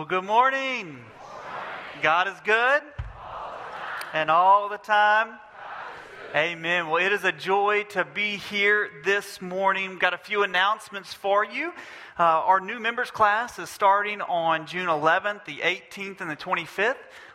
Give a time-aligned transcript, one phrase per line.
[0.00, 0.98] Well, good morning.
[2.00, 2.82] God is good.
[4.14, 5.38] And all the time.
[6.34, 6.88] Amen.
[6.88, 9.90] Well, it is a joy to be here this morning.
[9.90, 11.74] We've got a few announcements for you.
[12.18, 16.94] Uh, our new members class is starting on June 11th, the 18th, and the 25th.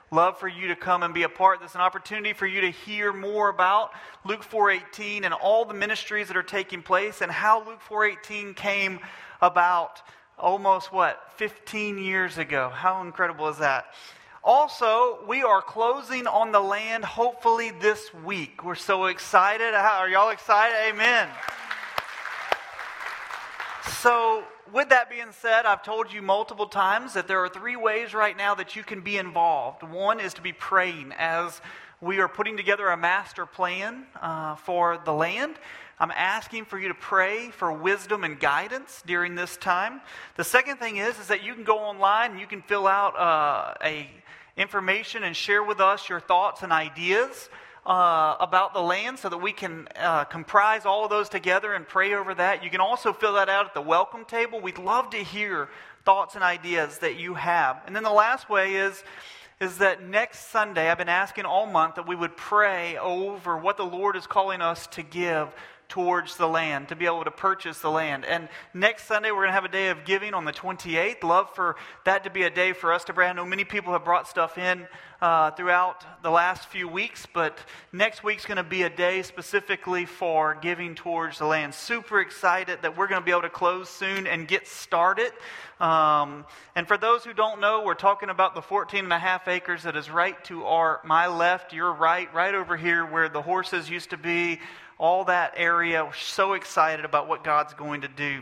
[0.10, 1.62] Love for you to come and be a part.
[1.62, 3.92] This is an opportunity for you to hear more about
[4.24, 9.02] Luke 4:18 and all the ministries that are taking place and how Luke 4:18 came
[9.40, 10.02] about
[10.38, 12.70] almost what 15 years ago.
[12.70, 13.86] How incredible is that?
[14.44, 18.64] Also, we are closing on the land hopefully this week.
[18.64, 19.74] We're so excited.
[19.74, 20.76] Are y'all excited?
[20.94, 21.28] Amen.
[24.02, 28.14] So, with that being said, I've told you multiple times that there are three ways
[28.14, 29.82] right now that you can be involved.
[29.82, 31.60] One is to be praying as
[32.02, 35.56] we are putting together a master plan uh, for the land.
[35.98, 40.02] I'm asking for you to pray for wisdom and guidance during this time.
[40.36, 43.18] The second thing is, is that you can go online and you can fill out
[43.18, 44.10] uh, a
[44.58, 47.50] information and share with us your thoughts and ideas
[47.86, 51.88] uh, about the land so that we can uh, comprise all of those together and
[51.88, 52.64] pray over that.
[52.64, 54.60] You can also fill that out at the welcome table.
[54.60, 55.70] We'd love to hear
[56.04, 57.82] thoughts and ideas that you have.
[57.86, 59.02] And then the last way is
[59.62, 63.78] is that next Sunday, I've been asking all month that we would pray over what
[63.78, 65.48] the Lord is calling us to give
[65.90, 68.26] towards the land, to be able to purchase the land.
[68.26, 71.24] And next Sunday, we're going to have a day of giving on the 28th.
[71.24, 73.30] Love for that to be a day for us to bring.
[73.30, 74.88] I know many people have brought stuff in
[75.22, 77.58] uh, throughout the last few weeks, but
[77.92, 81.74] next week's going to be a day specifically for giving towards the land.
[81.74, 85.32] Super excited that we're going to be able to close soon and get started.
[85.80, 86.46] Um,
[86.76, 89.84] and for those who don't know, we're talking about the 14 and a half acres
[89.84, 93.90] that is right to our my left, your right, right over here where the horses
[93.90, 94.60] used to be
[94.98, 96.04] all that area.
[96.06, 98.42] We're so excited about what God's going to do.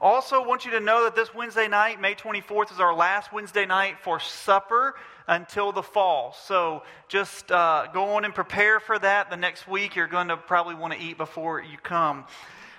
[0.00, 3.66] Also, want you to know that this Wednesday night, May 24th, is our last Wednesday
[3.66, 4.94] night for supper
[5.26, 6.36] until the fall.
[6.44, 9.30] So just uh, go on and prepare for that.
[9.30, 12.24] The next week, you're going to probably want to eat before you come.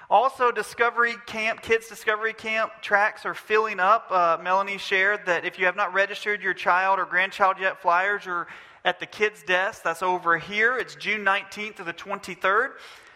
[0.09, 4.11] Also, Discovery Camp, Kids Discovery Camp tracks are filling up.
[4.11, 8.28] Uh, Melanie shared that if you have not registered your child or grandchild yet, flyers
[8.28, 8.47] are
[8.84, 9.84] at the kids' desk.
[9.84, 10.78] That's over here.
[10.78, 12.72] It's June 19th to the 23rd,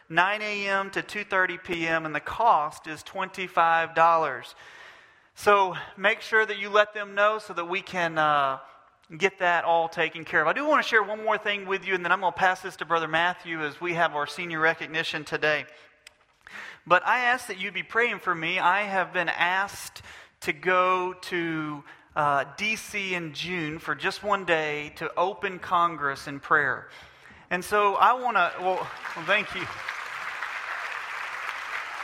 [0.09, 0.89] 9 a.m.
[0.91, 2.05] to 2:30 p.m.
[2.05, 4.53] and the cost is $25.
[5.35, 8.59] So make sure that you let them know so that we can uh,
[9.17, 10.47] get that all taken care of.
[10.47, 12.37] I do want to share one more thing with you, and then I'm going to
[12.37, 15.65] pass this to Brother Matthew as we have our senior recognition today.
[16.87, 18.59] But I ask that you be praying for me.
[18.59, 20.03] I have been asked
[20.41, 21.83] to go to
[22.15, 23.13] uh, D.C.
[23.13, 26.87] in June for just one day to open Congress in prayer.
[27.49, 29.65] And so I want to, well, well, thank you.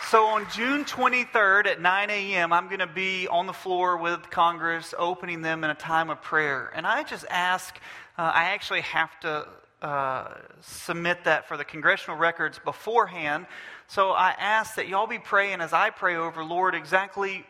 [0.10, 4.30] So on June 23rd at 9 a.m., I'm going to be on the floor with
[4.30, 6.70] Congress, opening them in a time of prayer.
[6.76, 7.78] And I just ask,
[8.18, 9.48] uh, I actually have to
[9.82, 13.46] uh, submit that for the congressional records beforehand.
[13.88, 17.46] So I ask that y'all be praying as I pray over, Lord, exactly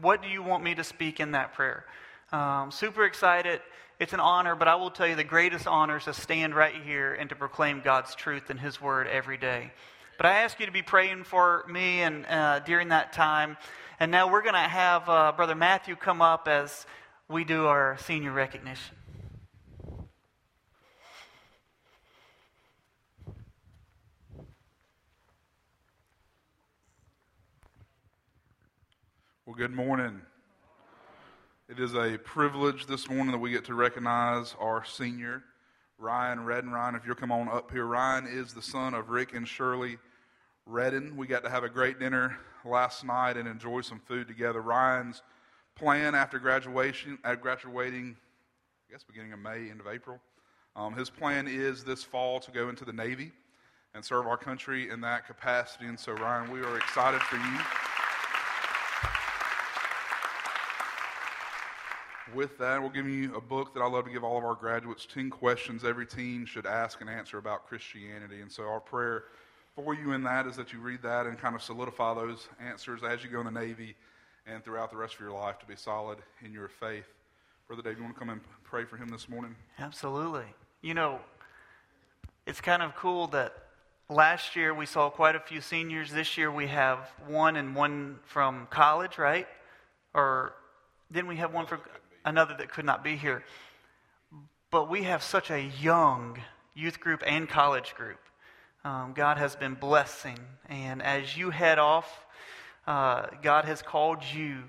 [0.00, 1.84] what do you want me to speak in that prayer?
[2.32, 3.60] Um, super excited.
[3.98, 6.74] It's an honor, but I will tell you the greatest honor is to stand right
[6.84, 9.72] here and to proclaim God's truth and His word every day.
[10.16, 13.56] But I ask you to be praying for me and uh, during that time.
[13.98, 16.86] And now we're going to have uh, Brother Matthew come up as
[17.28, 18.97] we do our senior recognition.
[29.48, 30.20] Well, good morning.
[31.70, 35.42] It is a privilege this morning that we get to recognize our senior,
[35.96, 36.70] Ryan Redden.
[36.70, 39.96] Ryan, if you'll come on up here, Ryan is the son of Rick and Shirley
[40.66, 41.16] Redden.
[41.16, 44.60] We got to have a great dinner last night and enjoy some food together.
[44.60, 45.22] Ryan's
[45.74, 48.18] plan after graduation, at uh, graduating,
[48.86, 50.20] I guess beginning of May, end of April,
[50.76, 53.32] um, his plan is this fall to go into the Navy
[53.94, 55.86] and serve our country in that capacity.
[55.86, 57.87] And so, Ryan, we are excited for you.
[62.34, 64.54] With that, we're giving you a book that I love to give all of our
[64.54, 68.40] graduates 10 questions every teen should ask and answer about Christianity.
[68.40, 69.24] And so, our prayer
[69.74, 73.02] for you in that is that you read that and kind of solidify those answers
[73.02, 73.94] as you go in the Navy
[74.46, 77.06] and throughout the rest of your life to be solid in your faith.
[77.66, 79.54] Brother Dave, you want to come and pray for him this morning?
[79.78, 80.46] Absolutely.
[80.80, 81.20] You know,
[82.46, 83.54] it's kind of cool that
[84.08, 86.10] last year we saw quite a few seniors.
[86.10, 89.46] This year we have one and one from college, right?
[90.14, 90.54] Or
[91.12, 91.80] didn't we have one from
[92.28, 93.42] another that could not be here.
[94.70, 96.38] But we have such a young
[96.74, 98.20] youth group and college group.
[98.84, 100.38] Um, God has been blessing.
[100.68, 102.08] And as you head off,
[102.86, 104.62] uh, God has called you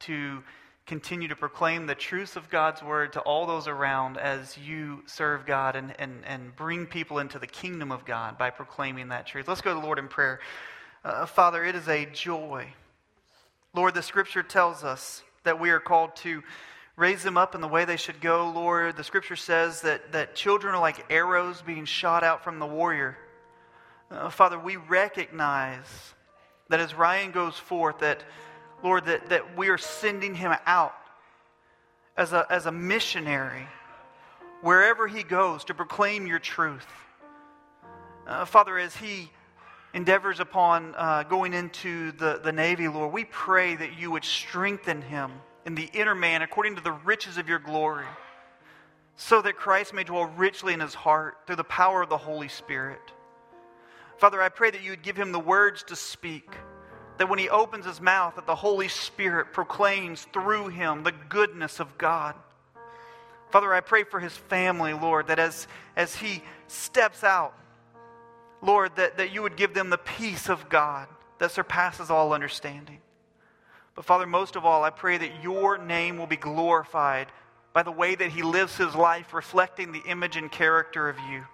[0.00, 0.42] to
[0.84, 5.46] continue to proclaim the truths of God's word to all those around as you serve
[5.46, 9.46] God and, and, and bring people into the kingdom of God by proclaiming that truth.
[9.46, 10.40] Let's go to the Lord in prayer.
[11.04, 12.66] Uh, Father, it is a joy.
[13.74, 16.42] Lord, the scripture tells us that we are called to
[16.96, 18.96] raise them up in the way they should go, Lord.
[18.96, 23.16] The scripture says that, that children are like arrows being shot out from the warrior.
[24.10, 26.14] Uh, Father, we recognize
[26.68, 28.22] that as Ryan goes forth, that,
[28.82, 30.94] Lord, that, that we are sending him out
[32.16, 33.66] as a, as a missionary
[34.60, 36.86] wherever he goes to proclaim your truth.
[38.26, 39.30] Uh, Father, as he
[39.94, 45.02] endeavors upon uh, going into the, the Navy, Lord, we pray that you would strengthen
[45.02, 45.32] him
[45.64, 48.06] in the inner man according to the riches of your glory,
[49.16, 52.48] so that Christ may dwell richly in his heart through the power of the Holy
[52.48, 53.00] Spirit.
[54.18, 56.54] Father, I pray that you would give him the words to speak,
[57.18, 61.80] that when he opens his mouth, that the Holy Spirit proclaims through him the goodness
[61.80, 62.34] of God.
[63.50, 67.54] Father, I pray for his family, Lord, that as, as he steps out,
[68.62, 71.06] Lord, that, that you would give them the peace of God
[71.38, 72.98] that surpasses all understanding.
[73.94, 77.28] But Father, most of all, I pray that your name will be glorified
[77.72, 81.44] by the way that he lives his life, reflecting the image and character of you.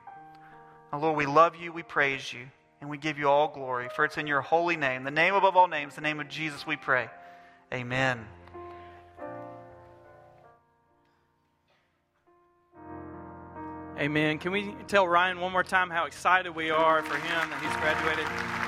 [0.92, 2.46] Now, Lord, we love you, we praise you,
[2.80, 3.88] and we give you all glory.
[3.94, 6.66] For it's in your holy name, the name above all names, the name of Jesus,
[6.66, 7.08] we pray.
[7.72, 8.24] Amen.
[13.98, 14.38] Amen.
[14.38, 17.76] Can we tell Ryan one more time how excited we are for him that he's
[17.80, 18.67] graduated?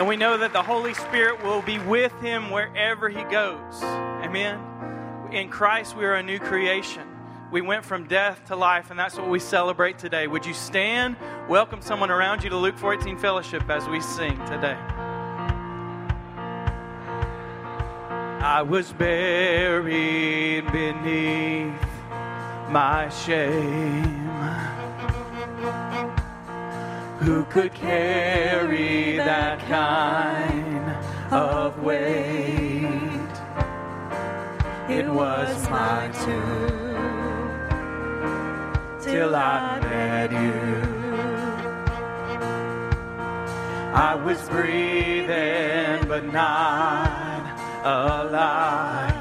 [0.00, 3.82] And we know that the Holy Spirit will be with him wherever he goes.
[3.82, 4.58] Amen.
[5.30, 7.02] In Christ, we are a new creation.
[7.52, 10.26] We went from death to life, and that's what we celebrate today.
[10.26, 11.16] Would you stand?
[11.50, 14.78] Welcome someone around you to Luke 14 Fellowship as we sing today.
[18.40, 21.74] I was buried beneath
[22.70, 24.19] my shame
[27.20, 30.90] who could carry that kind
[31.30, 33.34] of weight.
[34.88, 37.50] It was my tomb
[39.02, 41.00] till I met you.
[43.92, 47.42] I was breathing but not
[47.84, 49.14] alive.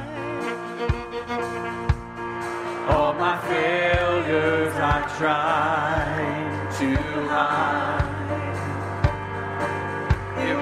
[2.89, 6.95] All my failures I tried to
[7.27, 7.78] hide.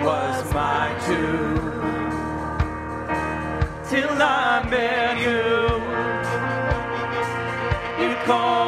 [0.07, 1.57] Was my tomb
[3.89, 5.43] till I met you.
[8.01, 8.66] You called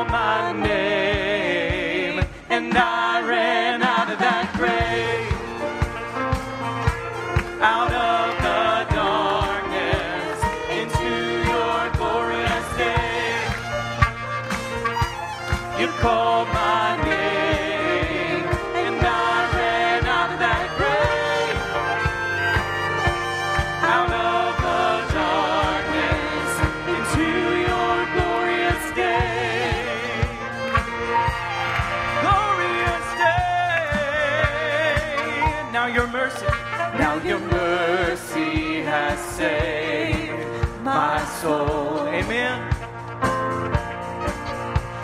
[41.42, 42.08] soul.
[42.10, 42.70] Amen.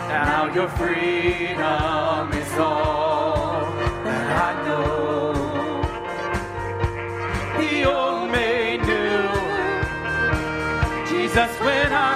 [0.08, 3.64] Now your freedom is all
[4.04, 5.32] that I know.
[7.58, 9.28] The old made new.
[11.08, 12.15] Jesus, when I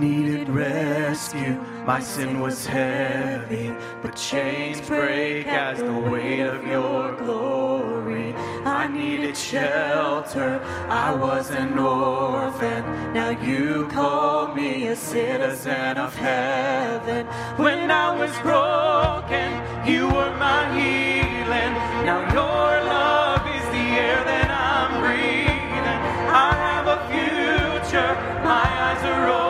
[0.00, 1.58] needed rescue.
[1.86, 8.34] My sin was heavy, but chains break as the weight of your glory.
[8.64, 10.60] I needed shelter.
[10.88, 12.82] I was an orphan.
[13.12, 17.26] Now you call me a citizen of heaven.
[17.56, 19.48] When I was broken,
[19.88, 21.72] you were my healing.
[22.04, 26.00] Now your love is the air that I'm breathing.
[26.46, 28.14] I have a future.
[28.44, 29.45] My eyes are open.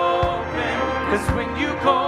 [1.09, 2.06] Cause when you call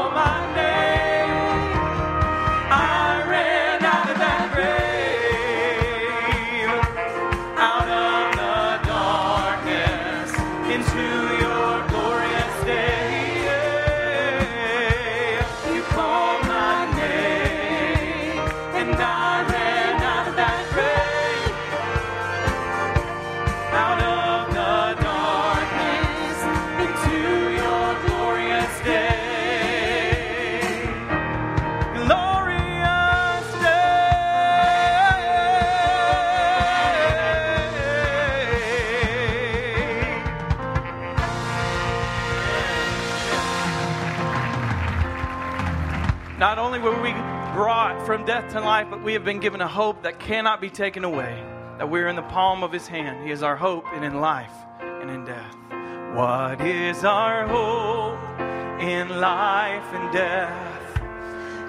[48.29, 51.43] death to life, but we have been given a hope that cannot be taken away.
[51.79, 53.25] That we're in the palm of His hand.
[53.25, 55.57] He is our hope and in life and in death.
[56.15, 58.19] What is our hope
[58.83, 61.01] in life and death?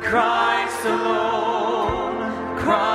[0.03, 2.88] Christ alone, Christ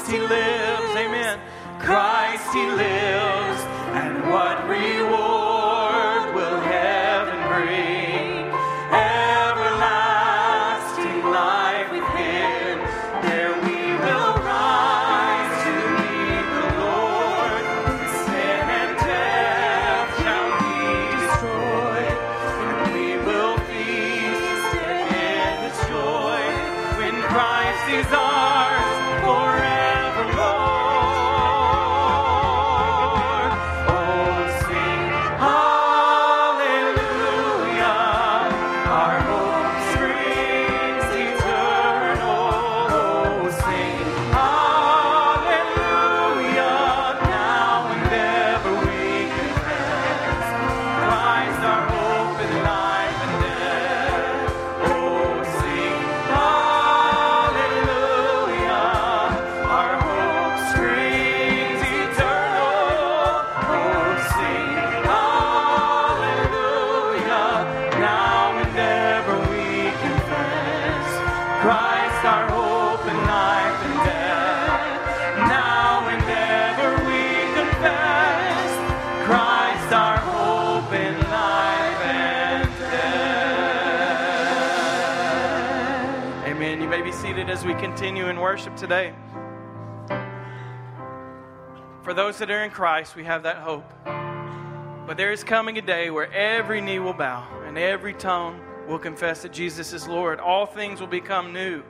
[0.00, 1.38] Christ he lives, amen.
[1.78, 3.60] Christ he lives,
[3.92, 5.29] and what reward
[88.60, 89.14] worship today.
[92.02, 93.90] For those that are in Christ, we have that hope.
[94.04, 98.98] But there is coming a day where every knee will bow and every tongue will
[98.98, 100.40] confess that Jesus is Lord.
[100.40, 101.82] All things will become new.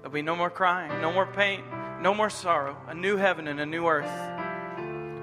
[0.00, 1.62] There'll be no more crying, no more pain,
[2.00, 4.10] no more sorrow, a new heaven and a new earth.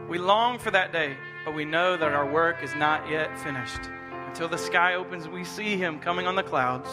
[0.07, 3.81] We long for that day, but we know that our work is not yet finished.
[4.27, 6.89] Until the sky opens, we see Him coming on the clouds.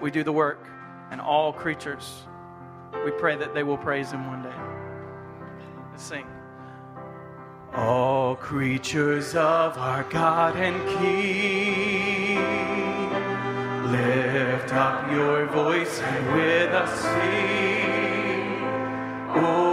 [0.00, 0.68] We do the work,
[1.10, 2.26] and all creatures,
[3.04, 4.54] we pray that they will praise Him one day.
[5.90, 6.26] Let's sing.
[7.74, 12.38] All creatures of our God and King,
[13.90, 18.62] lift up your voice and with us sing.
[19.36, 19.63] Oh,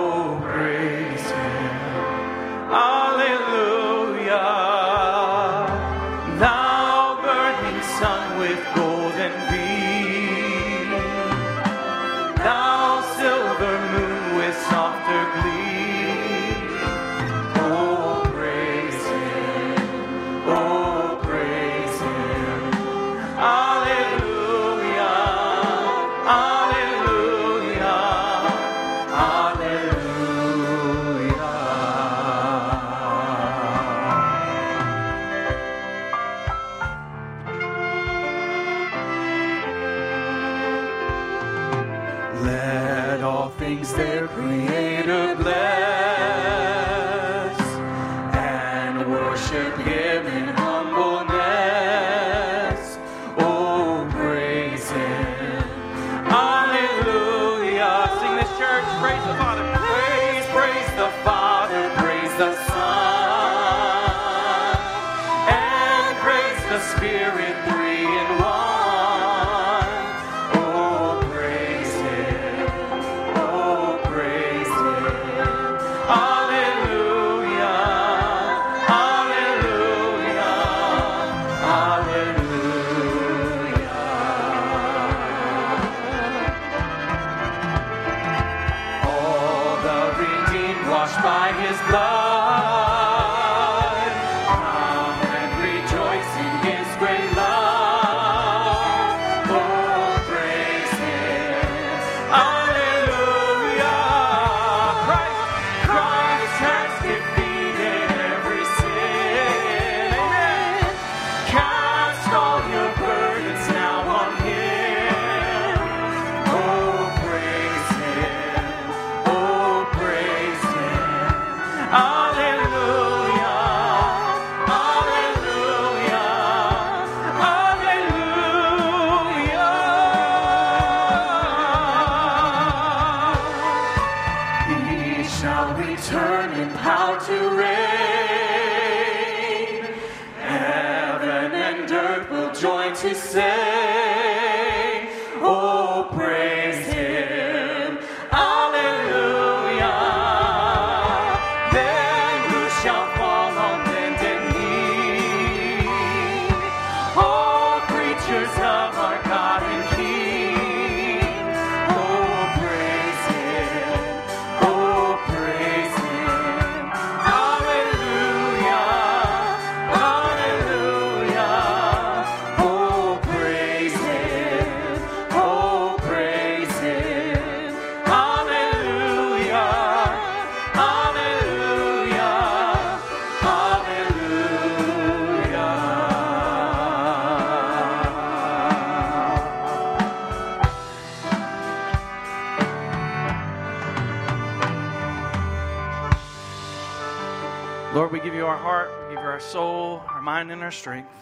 [200.51, 201.13] and our strength.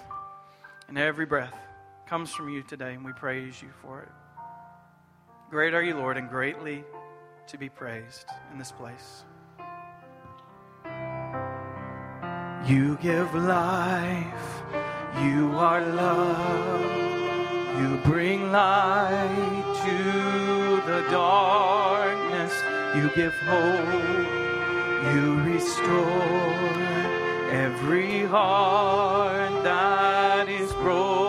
[0.87, 1.55] And every breath
[2.07, 4.09] comes from you today, and we praise you for it.
[5.49, 6.83] Great are you, Lord, and greatly
[7.47, 9.23] to be praised in this place.
[12.67, 14.61] You give life,
[15.23, 16.81] you are love,
[17.79, 22.53] you bring light to the darkness,
[22.95, 26.98] you give hope, you restore
[27.49, 31.28] every heart that is broken.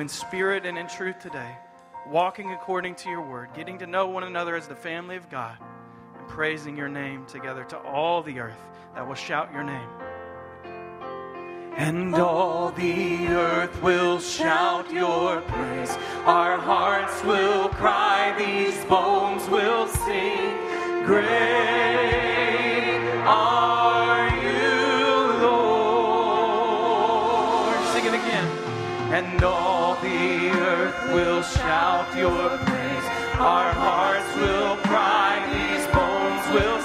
[0.00, 1.54] in spirit and in truth today,
[2.08, 5.56] walking according to your word, getting to know one another as the family of God,
[6.18, 8.58] and praising your name together to all the earth
[8.94, 9.88] that will shout your name.
[11.76, 15.96] And all the earth will shout your praise.
[16.24, 20.56] Our hearts will cry, these bones will sing.
[21.04, 22.10] Great
[32.16, 33.04] your praise.
[33.38, 36.80] Our hearts will cry, these bones will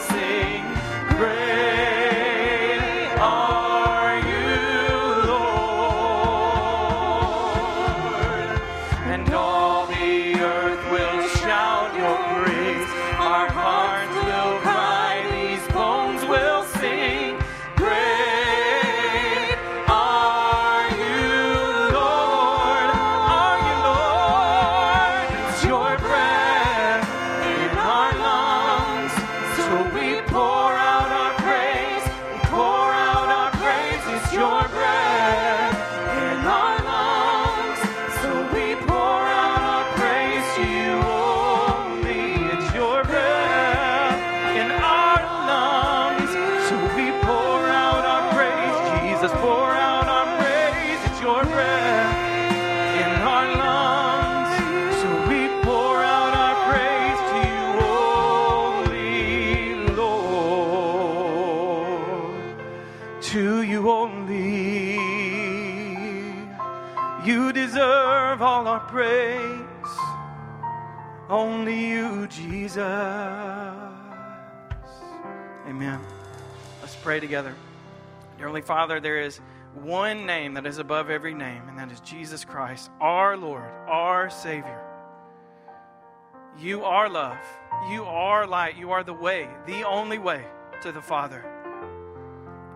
[71.75, 72.77] you, Jesus.
[75.67, 75.99] Amen.
[76.81, 77.53] Let's pray together.
[78.37, 79.39] Dear Heavenly Father, there is
[79.73, 84.29] one name that is above every name, and that is Jesus Christ, our Lord, our
[84.29, 84.81] Savior.
[86.57, 87.37] You are love.
[87.89, 88.77] You are light.
[88.77, 90.45] You are the way, the only way
[90.81, 91.43] to the Father.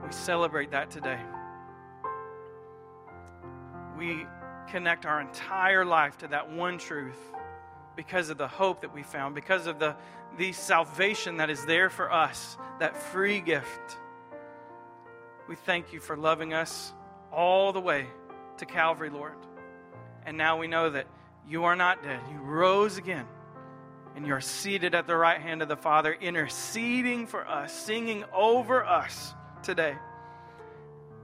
[0.05, 1.19] We celebrate that today.
[3.97, 4.25] We
[4.67, 7.17] connect our entire life to that one truth
[7.99, 9.93] because of the hope that we found, because of the,
[10.37, 13.97] the salvation that is there for us, that free gift.
[15.49, 16.93] We thank you for loving us
[17.29, 18.07] all the way
[18.59, 19.35] to Calvary, Lord.
[20.25, 21.07] And now we know that
[21.45, 22.21] you are not dead.
[22.31, 23.25] You rose again,
[24.15, 28.23] and you are seated at the right hand of the Father, interceding for us, singing
[28.33, 29.97] over us today.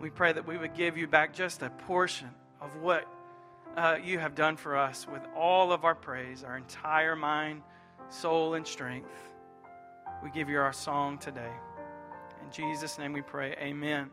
[0.01, 3.07] We pray that we would give you back just a portion of what
[3.75, 7.61] uh, you have done for us with all of our praise, our entire mind,
[8.09, 9.09] soul, and strength.
[10.23, 11.51] We give you our song today.
[12.43, 14.09] In Jesus' name we pray, amen.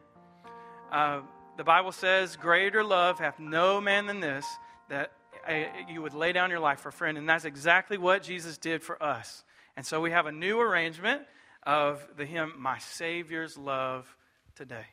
[0.91, 1.21] Uh,
[1.57, 4.47] the Bible says, Greater love hath no man than this,
[4.89, 5.13] that
[5.49, 7.17] uh, you would lay down your life for a friend.
[7.17, 9.45] And that's exactly what Jesus did for us.
[9.77, 11.23] And so we have a new arrangement
[11.63, 14.17] of the hymn, My Savior's Love
[14.57, 14.87] Today.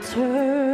[0.00, 0.67] That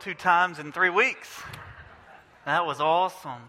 [0.00, 1.42] two times in three weeks.
[2.46, 3.42] That was awesome.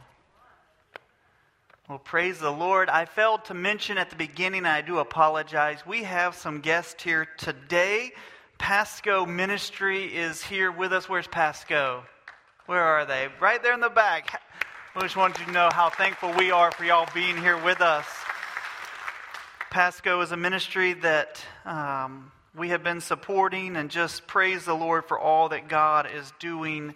[1.87, 2.89] Well, praise the Lord.
[2.89, 5.85] I failed to mention at the beginning, I do apologize.
[5.87, 8.11] We have some guests here today.
[8.57, 11.07] Pasco Ministry is here with us.
[11.07, 12.03] Where's Pasco?
[12.65, 13.29] Where are they?
[13.39, 14.41] Right there in the back.
[14.93, 17.79] I just wanted you to know how thankful we are for y'all being here with
[17.79, 18.05] us.
[19.69, 25.05] Pasco is a ministry that um, we have been supporting, and just praise the Lord
[25.05, 26.93] for all that God is doing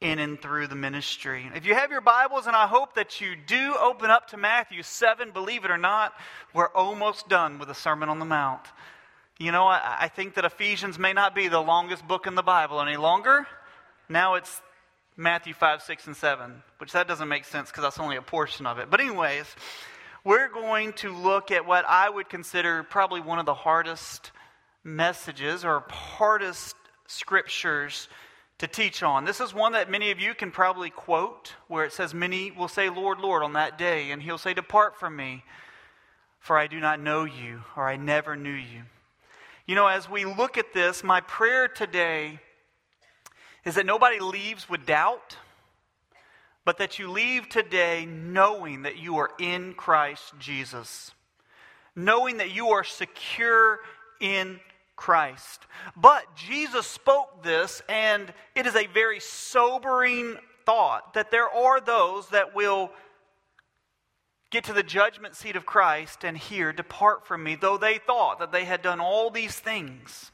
[0.00, 1.50] in and through the ministry.
[1.54, 4.82] If you have your Bibles, and I hope that you do, open up to Matthew
[4.82, 5.30] 7.
[5.30, 6.12] Believe it or not,
[6.52, 8.60] we're almost done with the Sermon on the Mount.
[9.38, 12.42] You know, I, I think that Ephesians may not be the longest book in the
[12.42, 13.46] Bible any longer.
[14.10, 14.60] Now it's
[15.16, 18.66] Matthew 5, 6, and 7, which that doesn't make sense because that's only a portion
[18.66, 18.90] of it.
[18.90, 19.46] But, anyways,
[20.24, 24.30] we're going to look at what I would consider probably one of the hardest
[24.84, 28.08] messages or hardest scriptures
[28.58, 29.24] to teach on.
[29.24, 32.68] This is one that many of you can probably quote, where it says, Many will
[32.68, 35.42] say, Lord, Lord, on that day, and he'll say, Depart from me,
[36.38, 38.82] for I do not know you, or I never knew you.
[39.66, 42.38] You know, as we look at this, my prayer today
[43.64, 45.38] is that nobody leaves with doubt,
[46.64, 51.12] but that you leave today knowing that you are in Christ Jesus,
[51.96, 53.80] knowing that you are secure
[54.20, 54.60] in
[54.96, 55.66] Christ.
[55.96, 62.28] But Jesus spoke this, and it is a very sobering thought that there are those
[62.28, 62.90] that will
[64.50, 68.38] get to the judgment seat of Christ and hear, Depart from me, though they thought
[68.38, 70.30] that they had done all these things.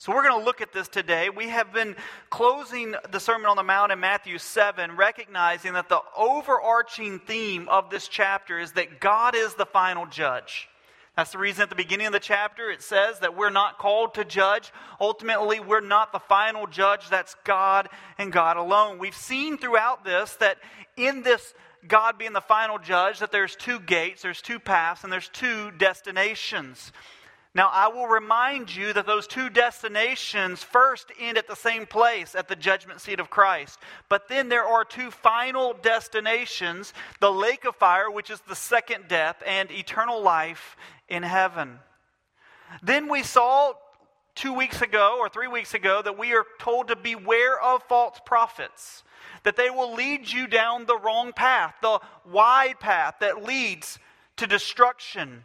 [0.00, 1.28] So we're going to look at this today.
[1.28, 1.94] We have been
[2.30, 7.90] closing the Sermon on the Mount in Matthew 7, recognizing that the overarching theme of
[7.90, 10.69] this chapter is that God is the final judge.
[11.20, 14.14] That's the reason at the beginning of the chapter it says that we're not called
[14.14, 14.72] to judge.
[14.98, 17.10] Ultimately, we're not the final judge.
[17.10, 18.96] That's God and God alone.
[18.96, 20.56] We've seen throughout this that
[20.96, 21.52] in this
[21.86, 25.70] God being the final judge, that there's two gates, there's two paths, and there's two
[25.72, 26.90] destinations.
[27.52, 32.36] Now, I will remind you that those two destinations first end at the same place,
[32.36, 33.80] at the judgment seat of Christ.
[34.08, 39.08] But then there are two final destinations the lake of fire, which is the second
[39.08, 40.76] death, and eternal life
[41.10, 41.78] in heaven.
[42.82, 43.72] Then we saw
[44.34, 48.18] two weeks ago or three weeks ago that we are told to beware of false
[48.24, 49.02] prophets,
[49.42, 53.98] that they will lead you down the wrong path, the wide path that leads
[54.36, 55.44] to destruction.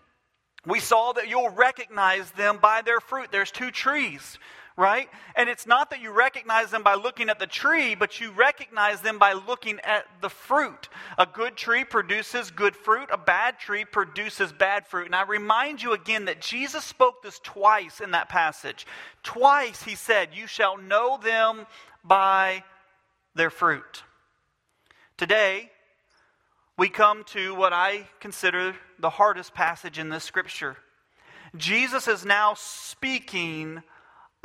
[0.66, 3.32] We saw that you'll recognize them by their fruit.
[3.32, 4.40] There's two trees,
[4.78, 5.08] right?
[5.36, 9.02] And it's not that you recognize them by looking at the tree, but you recognize
[9.02, 10.90] them by looking at the fruit.
[11.18, 15.06] A good tree produces good fruit, a bad tree produces bad fruit.
[15.06, 18.86] And I remind you again that Jesus spoke this twice in that passage.
[19.24, 21.66] Twice he said, You shall know them
[22.04, 22.64] by
[23.34, 24.04] their fruit.
[25.18, 25.72] Today,
[26.78, 30.76] we come to what I consider the hardest passage in this scripture.
[31.56, 33.82] Jesus is now speaking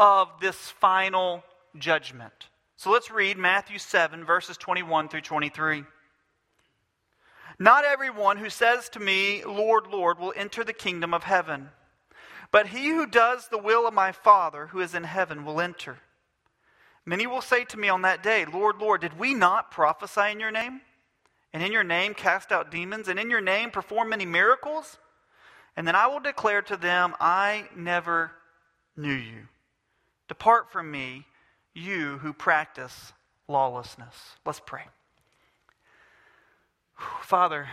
[0.00, 1.44] of this final
[1.78, 2.32] judgment.
[2.76, 5.84] So let's read Matthew 7, verses 21 through 23.
[7.58, 11.68] Not everyone who says to me, Lord, Lord, will enter the kingdom of heaven,
[12.50, 15.98] but he who does the will of my Father who is in heaven will enter.
[17.04, 20.40] Many will say to me on that day, Lord, Lord, did we not prophesy in
[20.40, 20.80] your name?
[21.52, 23.08] And in your name cast out demons?
[23.08, 24.96] And in your name perform many miracles?
[25.76, 28.30] And then I will declare to them, I never
[28.96, 29.48] knew you.
[30.30, 31.26] Depart from me,
[31.74, 33.12] you who practice
[33.48, 34.14] lawlessness.
[34.46, 34.84] Let's pray.
[37.22, 37.66] Father,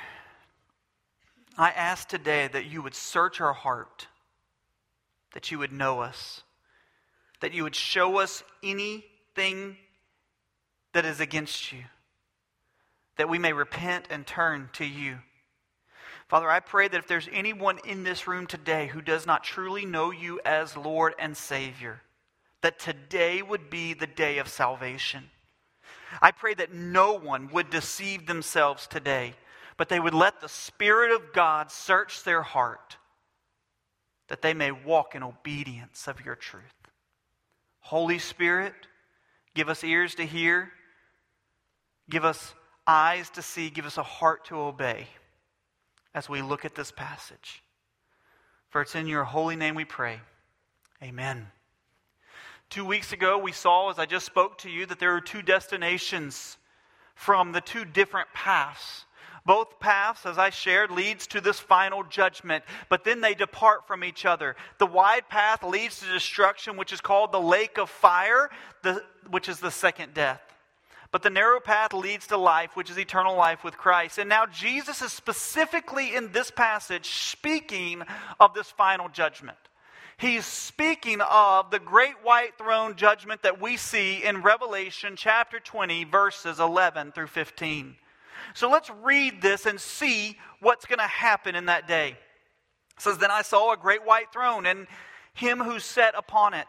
[1.56, 4.08] I ask today that you would search our heart,
[5.36, 6.42] that you would know us,
[7.42, 9.78] that you would show us anything
[10.94, 11.84] that is against you,
[13.18, 15.20] that we may repent and turn to you.
[16.28, 19.86] Father, I pray that if there's anyone in this room today who does not truly
[19.86, 22.02] know you as Lord and Savior,
[22.62, 25.30] that today would be the day of salvation.
[26.22, 29.36] I pray that no one would deceive themselves today,
[29.78, 32.98] but they would let the Spirit of God search their heart,
[34.28, 36.64] that they may walk in obedience of your truth.
[37.80, 38.74] Holy Spirit,
[39.54, 40.72] give us ears to hear,
[42.10, 42.54] give us
[42.86, 45.08] eyes to see, give us a heart to obey
[46.14, 47.62] as we look at this passage.
[48.70, 50.20] For it's in your holy name we pray.
[51.02, 51.48] Amen.
[52.70, 55.42] Two weeks ago, we saw, as I just spoke to you, that there are two
[55.42, 56.58] destinations
[57.16, 59.06] from the two different paths.
[59.46, 64.04] Both paths, as I shared, leads to this final judgment, but then they depart from
[64.04, 64.58] each other.
[64.78, 68.50] The wide path leads to destruction, which is called the lake of fire,
[68.84, 70.42] the, which is the second death.
[71.12, 74.18] But the narrow path leads to life, which is eternal life with Christ.
[74.18, 78.04] And now Jesus is specifically in this passage speaking
[78.42, 79.58] of this final judgment.
[80.20, 86.06] He's speaking of the great white throne judgment that we see in Revelation chapter 20,
[86.06, 87.96] verses 11 through 15.
[88.56, 92.18] So let's read this and see what's going to happen in that day.
[92.96, 94.88] It says, Then I saw a great white throne and
[95.36, 96.68] him who sat upon it,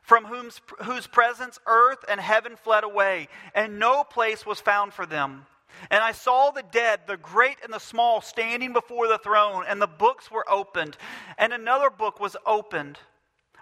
[0.00, 5.04] from whom's, whose presence earth and heaven fled away, and no place was found for
[5.04, 5.44] them.
[5.90, 9.80] And I saw the dead, the great and the small, standing before the throne, and
[9.80, 10.96] the books were opened.
[11.38, 12.98] And another book was opened,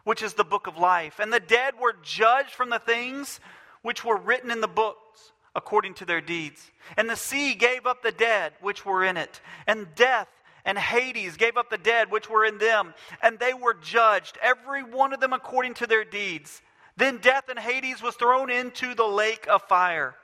[0.04, 1.18] which is the book of life.
[1.20, 3.40] And the dead were judged from the things
[3.82, 6.70] which were written in the books according to their deeds.
[6.96, 10.28] And the sea gave up the dead which were in it, and death
[10.64, 14.82] and Hades gave up the dead which were in them, and they were judged, every
[14.82, 16.60] one of them according to their deeds.
[16.96, 20.14] Then death and Hades was thrown into the lake of fire.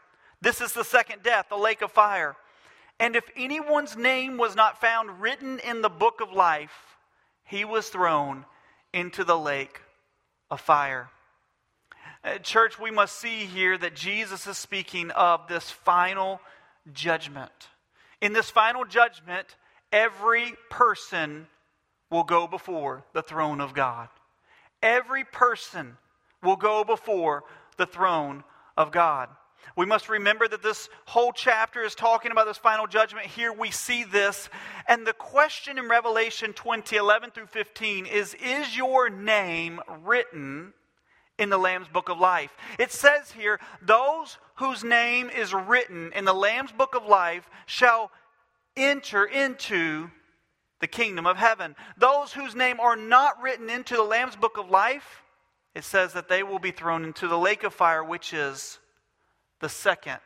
[0.45, 2.37] This is the second death, the lake of fire.
[3.01, 6.99] And if anyone's name was not found written in the book of life,
[7.45, 8.45] he was thrown
[8.93, 9.81] into the lake
[10.51, 11.09] of fire.
[12.23, 16.43] Uh, church, we must see here that Jesus is speaking of this final
[16.93, 17.71] judgment.
[18.21, 19.57] In this final judgment,
[19.93, 21.47] every person
[22.11, 24.11] will go before the throne of God.
[24.83, 25.97] Every person
[26.43, 27.45] will go before
[27.79, 28.45] the throne
[28.77, 29.31] of God.
[29.77, 33.27] We must remember that this whole chapter is talking about this final judgment.
[33.27, 34.49] Here we see this.
[34.89, 40.73] And the question in Revelation 20, 11 through 15 is Is your name written
[41.39, 42.57] in the Lamb's book of life?
[42.79, 48.11] It says here, Those whose name is written in the Lamb's book of life shall
[48.77, 50.11] enter into
[50.81, 51.75] the kingdom of heaven.
[51.97, 55.23] Those whose name are not written into the Lamb's book of life,
[55.75, 58.79] it says that they will be thrown into the lake of fire, which is
[59.65, 60.21] the second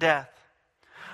[0.00, 0.32] death.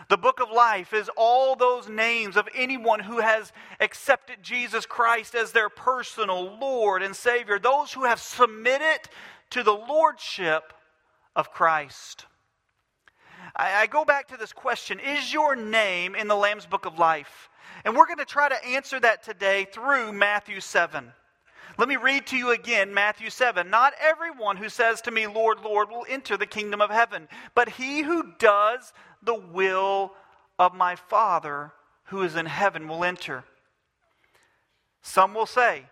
[0.09, 5.35] The book of life is all those names of anyone who has accepted Jesus Christ
[5.35, 9.11] as their personal Lord and Savior, those who have submitted
[9.51, 10.73] to the Lordship
[11.35, 12.25] of Christ.
[13.55, 16.99] I, I go back to this question Is your name in the Lamb's book of
[16.99, 17.51] life?
[17.85, 21.13] And we're going to try to answer that today through Matthew 7.
[21.79, 23.69] Let me read to you again Matthew 7.
[23.69, 27.69] Not everyone who says to me, Lord, Lord, will enter the kingdom of heaven, but
[27.69, 30.13] he who does the will
[30.59, 31.73] of my Father
[32.05, 33.45] who is in heaven will enter.
[35.03, 35.85] Some will say,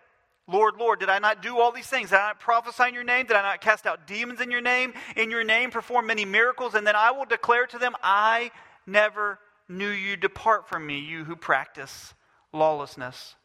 [0.47, 2.09] Lord, Lord, did I not do all these things?
[2.09, 3.25] Did I not prophesy in your name?
[3.25, 4.93] Did I not cast out demons in your name?
[5.15, 6.75] In your name perform many miracles?
[6.75, 8.51] And then I will declare to them, I
[8.85, 10.17] never knew you.
[10.17, 12.13] Depart from me, you who practice
[12.53, 13.35] lawlessness.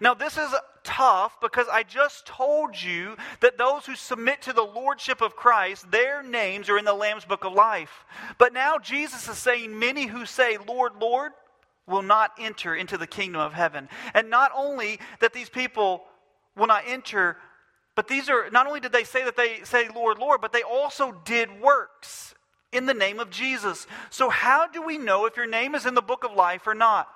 [0.00, 4.62] Now, this is tough because I just told you that those who submit to the
[4.62, 8.04] lordship of Christ, their names are in the Lamb's book of life.
[8.38, 11.32] But now Jesus is saying, Many who say, Lord, Lord,
[11.86, 13.88] will not enter into the kingdom of heaven.
[14.14, 16.04] And not only that these people
[16.56, 17.36] will not enter,
[17.94, 20.62] but these are not only did they say that they say, Lord, Lord, but they
[20.62, 22.34] also did works.
[22.72, 23.86] in the name of Jesus.
[24.10, 26.74] So, how do we know if your name is in the book of life or
[26.74, 27.08] not?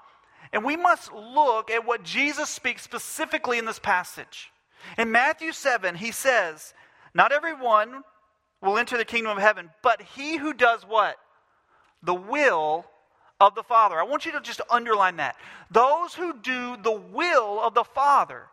[0.55, 4.53] And we must look at what Jesus speaks specifically in this passage.
[4.97, 6.73] In Matthew 7, he says,
[7.13, 8.05] Not everyone
[8.63, 11.17] will enter the kingdom of heaven, but he who does what?
[12.05, 12.87] The will
[13.41, 13.99] of the Father.
[13.99, 15.35] I want you to just underline that.
[15.73, 18.45] Those who do the will of the Father.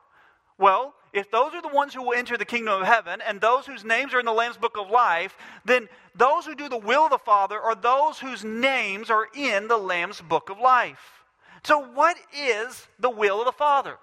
[0.58, 3.68] Well, if those are the ones who will enter the kingdom of heaven and those
[3.68, 7.06] whose names are in the Lamb's book of life, then those who do the will
[7.06, 11.21] of the Father are those whose names are in the Lamb's book of life.
[11.64, 13.98] So, what is the will of the Father?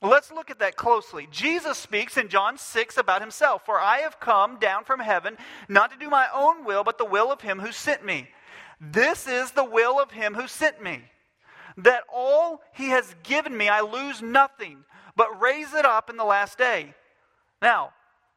[0.00, 1.28] Let's look at that closely.
[1.30, 5.36] Jesus speaks in John 6 about himself For I have come down from heaven
[5.68, 8.28] not to do my own will, but the will of him who sent me.
[8.80, 11.02] This is the will of him who sent me,
[11.76, 14.84] that all he has given me I lose nothing
[15.16, 16.94] but raise it up in the last day.
[17.60, 17.90] Now,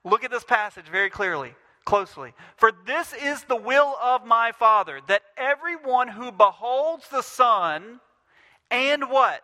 [0.03, 1.53] look at this passage very clearly,
[1.85, 2.33] closely.
[2.57, 7.99] For this is the will of my Father, that everyone who beholds the Son
[8.71, 9.41] and what?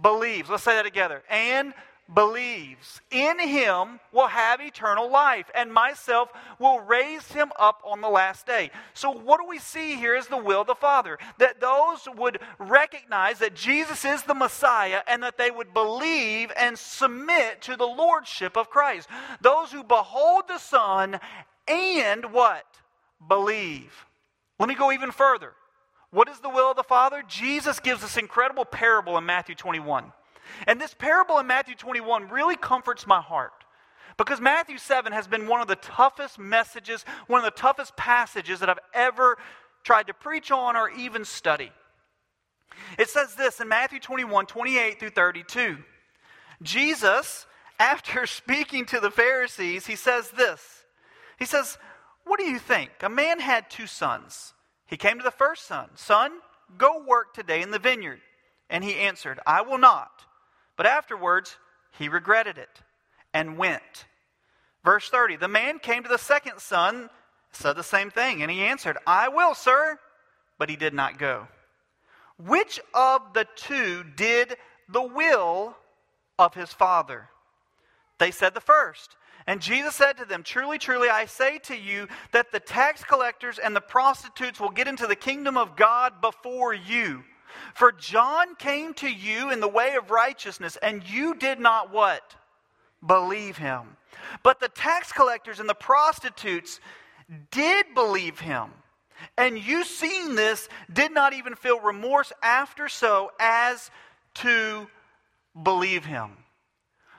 [0.00, 0.50] Believes.
[0.50, 1.22] Let's say that together.
[1.30, 1.72] And
[2.12, 8.08] believes in him will have eternal life, and myself will raise him up on the
[8.08, 8.70] last day.
[8.94, 12.38] So, what do we see here is the will of the Father that those would
[12.58, 17.86] recognize that Jesus is the Messiah and that they would believe and submit to the
[17.86, 19.08] Lordship of Christ.
[19.40, 21.18] Those who behold the Son
[21.66, 22.64] and what?
[23.26, 23.92] Believe.
[24.58, 25.52] Let me go even further.
[26.10, 27.22] What is the will of the Father?
[27.26, 30.12] Jesus gives this incredible parable in Matthew 21.
[30.66, 33.52] And this parable in Matthew 21 really comforts my heart.
[34.16, 38.60] Because Matthew 7 has been one of the toughest messages, one of the toughest passages
[38.60, 39.36] that I've ever
[39.84, 41.70] tried to preach on or even study.
[42.98, 45.78] It says this in Matthew 21 28 through 32.
[46.62, 47.46] Jesus,
[47.78, 50.84] after speaking to the Pharisees, he says this.
[51.38, 51.78] He says,
[52.24, 52.90] What do you think?
[53.02, 54.54] A man had two sons.
[54.86, 56.32] He came to the first son, Son,
[56.78, 58.20] go work today in the vineyard.
[58.68, 60.24] And he answered, I will not.
[60.76, 61.56] But afterwards,
[61.98, 62.80] he regretted it
[63.32, 64.06] and went.
[64.84, 67.10] Verse 30 The man came to the second son,
[67.52, 69.98] said the same thing, and he answered, I will, sir.
[70.58, 71.48] But he did not go.
[72.38, 74.56] Which of the two did
[74.88, 75.76] the will
[76.38, 77.28] of his father?
[78.18, 79.16] They said the first.
[79.46, 83.58] And Jesus said to them, Truly, truly, I say to you that the tax collectors
[83.58, 87.22] and the prostitutes will get into the kingdom of God before you.
[87.74, 92.34] For John came to you in the way of righteousness, and you did not what?
[93.06, 93.96] Believe him.
[94.42, 96.80] But the tax collectors and the prostitutes
[97.50, 98.70] did believe him.
[99.38, 103.90] And you, seeing this, did not even feel remorse after so as
[104.34, 104.88] to
[105.60, 106.32] believe him.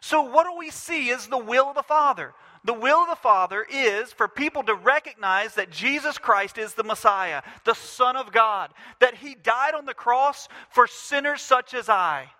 [0.07, 2.33] So, what do we see is the will of the Father?
[2.63, 6.85] The will of the Father is for people to recognize that Jesus Christ is the
[6.85, 11.89] Messiah, the Son of God, that He died on the cross for sinners such as
[11.89, 12.31] I,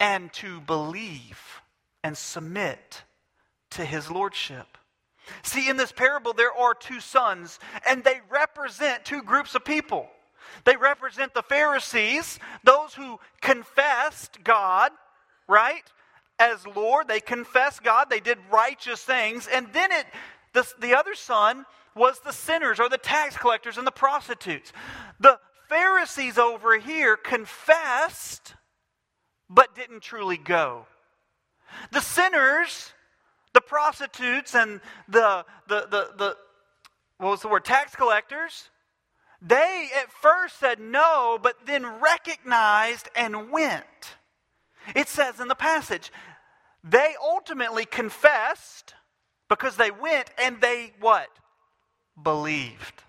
[0.00, 1.60] and to believe
[2.02, 3.02] and submit
[3.72, 4.78] to His Lordship.
[5.42, 10.08] See, in this parable, there are two sons, and they represent two groups of people.
[10.64, 14.90] They represent the Pharisees, those who confessed God,
[15.52, 15.84] right?
[16.42, 17.08] as Lord.
[17.08, 18.10] They confessed God.
[18.10, 19.46] They did righteous things.
[19.46, 20.06] And then it,
[20.52, 24.72] the, the other son was the sinners or the tax collectors and the prostitutes.
[25.20, 25.38] The
[25.68, 28.54] Pharisees over here confessed,
[29.48, 30.86] but didn't truly go.
[31.92, 32.92] The sinners,
[33.54, 36.36] the prostitutes, and the, the, the, the
[37.18, 38.68] what was the word, tax collectors,
[39.40, 44.16] they at first said no, but then recognized and went.
[44.94, 46.12] It says in the passage,
[46.84, 48.94] they ultimately confessed
[49.48, 51.28] because they went and they what?
[52.20, 53.02] Believed.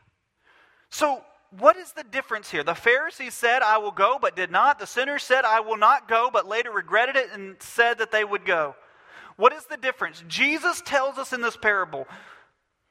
[0.89, 1.23] So,
[1.59, 2.63] what is the difference here?
[2.63, 4.79] The Pharisees said, I will go, but did not.
[4.79, 8.23] The sinners said, I will not go, but later regretted it and said that they
[8.23, 8.75] would go.
[9.35, 10.23] What is the difference?
[10.27, 12.07] Jesus tells us in this parable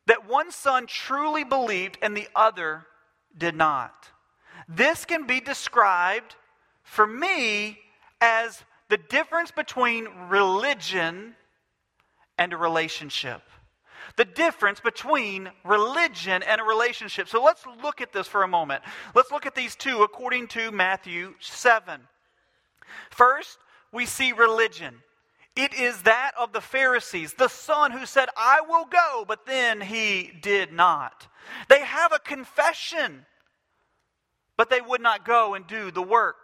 [0.07, 2.87] that one son truly believed and the other
[3.37, 4.11] did not.
[4.69, 6.37] This can be described
[6.83, 7.79] for me
[8.21, 8.63] as
[8.93, 11.35] the difference between religion
[12.37, 13.41] and a relationship.
[14.19, 17.27] The difference between religion and a relationship.
[17.27, 18.83] So let's look at this for a moment.
[19.15, 22.03] Let's look at these two according to Matthew 7.
[23.09, 23.57] First,
[23.93, 24.97] we see religion.
[25.57, 29.81] It is that of the Pharisees, the son who said, I will go, but then
[29.81, 31.29] he did not.
[31.71, 33.25] They have a confession,
[34.59, 36.37] but they would not go and do the work.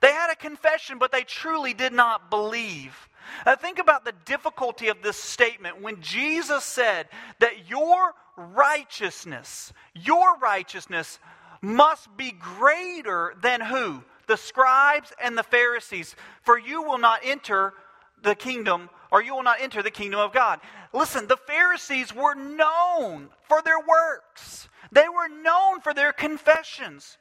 [0.00, 3.08] They had a confession, but they truly did not believe.
[3.44, 7.08] Now, think about the difficulty of this statement when Jesus said
[7.40, 11.18] that your righteousness, your righteousness,
[11.60, 14.02] must be greater than who?
[14.26, 16.14] The scribes and the Pharisees.
[16.42, 17.74] For you will not enter
[18.22, 20.60] the kingdom, or you will not enter the kingdom of God.
[20.92, 27.18] Listen, the Pharisees were known for their works, they were known for their confessions.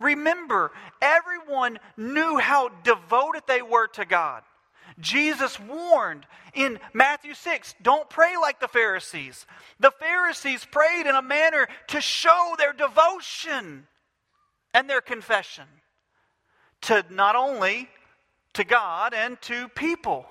[0.00, 4.42] Remember, everyone knew how devoted they were to God.
[4.98, 9.46] Jesus warned in Matthew 6 don't pray like the Pharisees.
[9.78, 13.86] The Pharisees prayed in a manner to show their devotion
[14.74, 15.66] and their confession
[16.82, 17.88] to not only
[18.54, 20.26] to God and to people.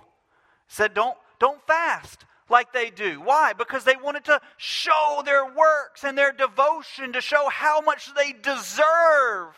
[0.67, 3.22] Said don't don't fast like they do.
[3.22, 3.54] Why?
[3.54, 8.34] Because they wanted to show their works and their devotion to show how much they
[8.34, 9.56] deserve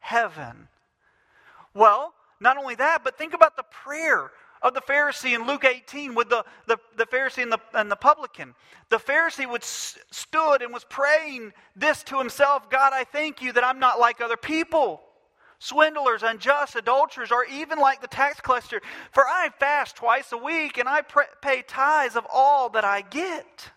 [0.00, 0.68] heaven.
[1.74, 4.30] Well, not only that, but think about the prayer
[4.62, 7.96] of the Pharisee in Luke 18 with the, the, the Pharisee and the, and the
[7.96, 8.54] publican.
[8.88, 13.64] The Pharisee would stood and was praying this to himself God, I thank you that
[13.64, 15.00] I'm not like other people.
[15.58, 18.80] Swindlers, unjust, adulterers, or even like the tax collector.
[19.10, 21.02] For I fast twice a week and I
[21.42, 23.70] pay tithes of all that I get.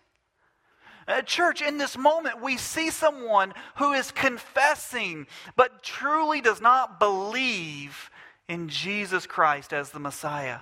[1.08, 5.26] Uh, church, in this moment, we see someone who is confessing
[5.56, 8.10] but truly does not believe
[8.48, 10.60] in Jesus Christ as the Messiah.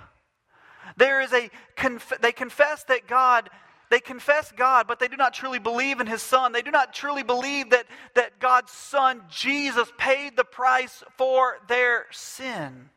[0.97, 3.49] There is a conf- they confess that God
[3.91, 6.53] they confess God, but they do not truly believe in his son.
[6.53, 7.85] They do not truly believe that,
[8.15, 12.89] that God's son, Jesus, paid the price for their sin.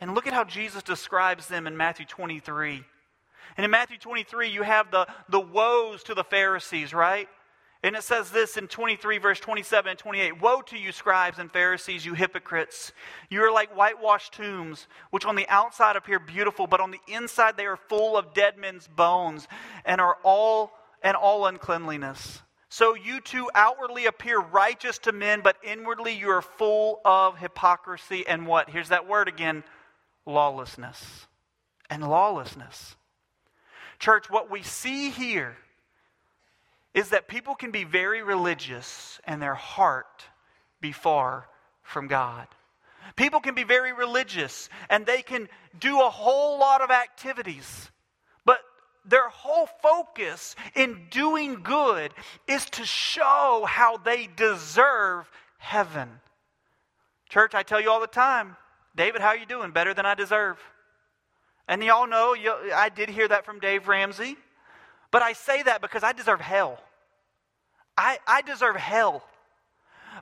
[0.00, 2.84] And look at how Jesus describes them in Matthew 23.
[3.56, 7.28] And in Matthew 23, you have the, the woes to the Pharisees, right?
[7.82, 11.50] And it says this in 23, verse 27 and 28 Woe to you, scribes and
[11.50, 12.92] Pharisees, you hypocrites!
[13.30, 17.56] You are like whitewashed tombs, which on the outside appear beautiful, but on the inside
[17.56, 19.46] they are full of dead men's bones
[19.84, 20.72] and are all
[21.02, 22.42] and all uncleanliness.
[22.68, 28.26] So you too outwardly appear righteous to men, but inwardly you are full of hypocrisy
[28.26, 28.68] and what?
[28.68, 29.62] Here's that word again
[30.26, 31.26] lawlessness.
[31.88, 32.96] And lawlessness.
[33.98, 35.56] Church, what we see here
[36.98, 40.24] is that people can be very religious and their heart
[40.80, 41.48] be far
[41.80, 42.48] from God.
[43.14, 47.92] People can be very religious and they can do a whole lot of activities,
[48.44, 48.58] but
[49.04, 52.12] their whole focus in doing good
[52.48, 56.08] is to show how they deserve heaven.
[57.28, 58.56] Church, I tell you all the time,
[58.96, 59.70] David, how are you doing?
[59.70, 60.58] Better than I deserve.
[61.68, 62.34] And y'all know,
[62.74, 64.36] I did hear that from Dave Ramsey,
[65.12, 66.80] but I say that because I deserve hell.
[67.98, 69.24] I, I deserve hell.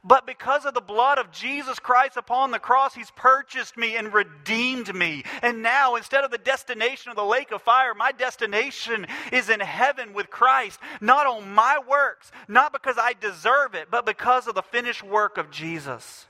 [0.03, 4.13] But because of the blood of Jesus Christ upon the cross, He's purchased me and
[4.13, 5.25] redeemed me.
[5.43, 9.61] And now, instead of the destination of the lake of fire, my destination is in
[9.61, 10.81] heaven with Christ.
[11.01, 15.39] Not on my works, not because I deserve it, but because of the finished work
[15.39, 16.27] of Jesus.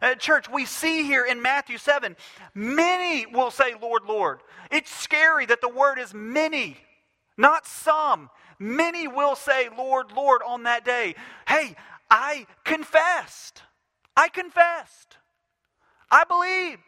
[0.00, 2.16] Uh, church, we see here in Matthew 7,
[2.54, 4.40] many will say, Lord, Lord.
[4.70, 6.76] It's scary that the word is many,
[7.36, 8.30] not some.
[8.58, 11.14] Many will say, Lord, Lord, on that day.
[11.48, 11.76] Hey,
[12.10, 13.62] I confessed.
[14.16, 15.16] I confessed.
[16.10, 16.78] I believe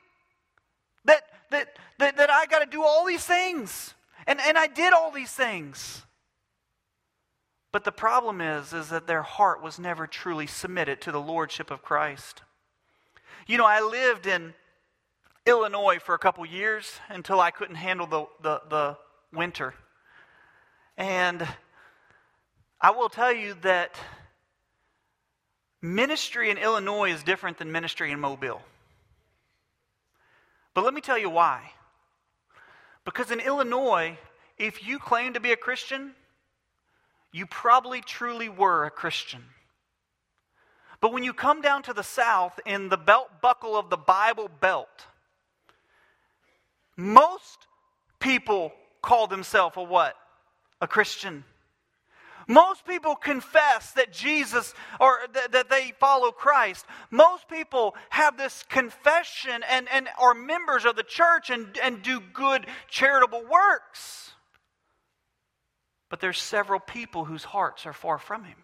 [1.04, 3.94] that, that, that, that I got to do all these things.
[4.26, 6.04] And, and I did all these things.
[7.72, 11.70] But the problem is, is that their heart was never truly submitted to the lordship
[11.70, 12.42] of Christ.
[13.46, 14.54] You know, I lived in
[15.44, 18.98] Illinois for a couple years until I couldn't handle the, the, the
[19.32, 19.74] winter.
[20.96, 21.46] And
[22.80, 23.96] I will tell you that
[25.82, 28.62] ministry in Illinois is different than ministry in Mobile.
[30.74, 31.70] But let me tell you why.
[33.04, 34.18] Because in Illinois,
[34.58, 36.12] if you claim to be a Christian,
[37.32, 39.44] you probably truly were a Christian.
[41.00, 44.48] But when you come down to the South in the belt buckle of the Bible
[44.60, 45.06] Belt,
[46.96, 47.66] most
[48.18, 48.72] people
[49.02, 50.16] call themselves a what?
[50.80, 51.44] A Christian.
[52.48, 56.86] Most people confess that Jesus or th- that they follow Christ.
[57.10, 62.20] Most people have this confession and, and are members of the church and, and do
[62.32, 64.30] good charitable works.
[66.08, 68.58] But there's several people whose hearts are far from him.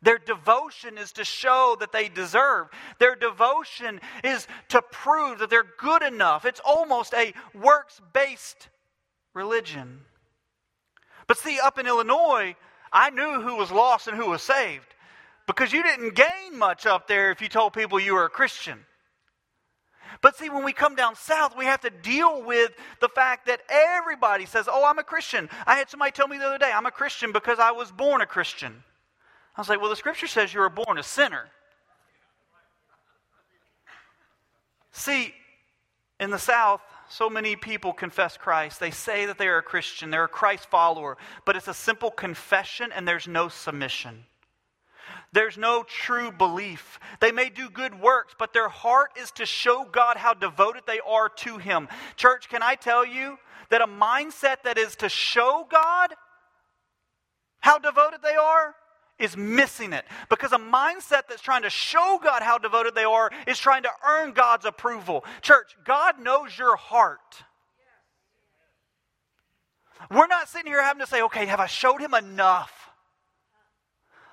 [0.00, 2.68] Their devotion is to show that they deserve.
[2.98, 6.44] Their devotion is to prove that they're good enough.
[6.44, 8.68] It's almost a works based
[9.34, 10.00] religion.
[11.26, 12.56] But see, up in Illinois,
[12.92, 14.94] I knew who was lost and who was saved
[15.46, 18.78] because you didn't gain much up there if you told people you were a Christian.
[20.20, 23.60] But see, when we come down south, we have to deal with the fact that
[23.68, 25.50] everybody says, Oh, I'm a Christian.
[25.66, 28.20] I had somebody tell me the other day, I'm a Christian because I was born
[28.20, 28.84] a Christian.
[29.56, 31.46] I was like, Well, the scripture says you were born a sinner.
[34.92, 35.34] See,
[36.20, 38.80] in the South, so many people confess Christ.
[38.80, 42.10] They say that they are a Christian, they're a Christ follower, but it's a simple
[42.10, 44.24] confession and there's no submission.
[45.32, 47.00] There's no true belief.
[47.20, 51.00] They may do good works, but their heart is to show God how devoted they
[51.00, 51.88] are to Him.
[52.16, 53.38] Church, can I tell you
[53.70, 56.14] that a mindset that is to show God
[57.58, 58.74] how devoted they are
[59.24, 60.04] is missing it.
[60.28, 63.90] Because a mindset that's trying to show God how devoted they are is trying to
[64.06, 65.24] earn God's approval.
[65.42, 67.44] Church, God knows your heart.
[70.10, 72.90] We're not sitting here having to say, okay, have I showed him enough?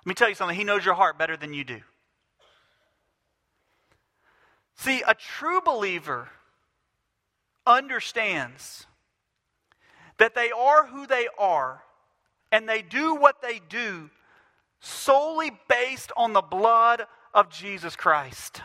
[0.06, 0.58] Let me tell you something.
[0.58, 1.82] He knows your heart better than you do.
[4.76, 6.30] See, a true believer
[7.68, 8.88] understands
[10.18, 11.84] that they are who they are
[12.52, 14.10] and they do what they do
[14.82, 17.04] solely based on the blood
[17.34, 18.62] of Jesus Christ,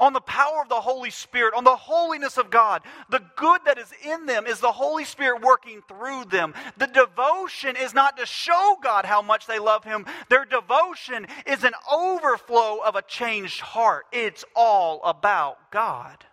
[0.00, 2.82] on the power of the Holy Spirit, on the holiness of God.
[3.10, 6.54] The good that is in them is the Holy Spirit working through them.
[6.78, 11.62] The devotion is not to show God how much they love Him, their devotion is
[11.62, 14.06] an overflow of a changed heart.
[14.10, 16.24] It's all about God.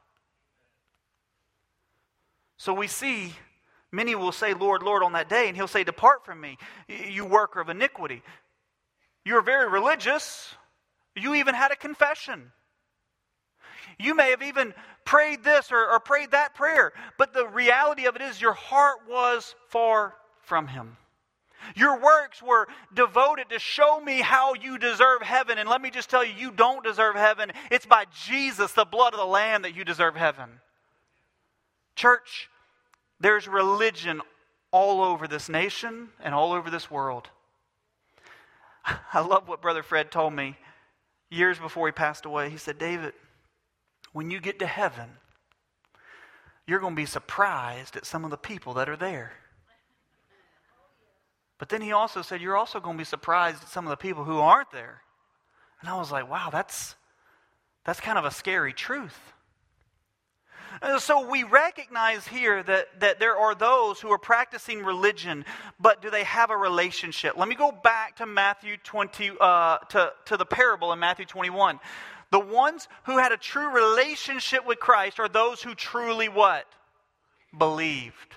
[2.58, 3.34] So we see
[3.92, 6.58] Many will say, Lord, Lord, on that day, and he'll say, Depart from me,
[6.88, 8.22] you worker of iniquity.
[9.30, 10.56] You are very religious.
[11.16, 12.52] You even had a confession.
[14.00, 14.74] You may have even
[15.06, 19.02] prayed this or, or prayed that prayer, but the reality of it is your heart
[19.08, 20.98] was far from Him.
[21.76, 25.60] Your works were devoted to show me how you deserve heaven.
[25.60, 27.52] And let me just tell you, you don't deserve heaven.
[27.70, 30.50] It's by Jesus, the blood of the Lamb, that you deserve heaven.
[31.96, 32.50] Church,
[33.20, 34.24] there's religion
[34.72, 37.30] all over this nation and all over this world.
[39.14, 40.58] I love what Brother Fred told me
[41.30, 42.50] years before he passed away.
[42.50, 43.14] He said, David,
[44.14, 45.10] when you get to heaven,
[46.68, 49.34] you're going to be surprised at some of the people that are there.
[51.58, 53.98] But then he also said, You're also going to be surprised at some of the
[53.98, 55.02] people who aren't there.
[55.82, 56.96] And I was like, Wow, that's,
[57.86, 59.18] that's kind of a scary truth.
[60.82, 65.46] Uh, so we recognize here that, that there are those who are practicing religion,
[65.80, 67.38] but do they have a relationship?
[67.38, 71.80] Let me go back to Matthew 20, uh, to, to the parable in Matthew 21.
[72.32, 76.66] The ones who had a true relationship with Christ are those who truly what?
[77.58, 78.36] Believed.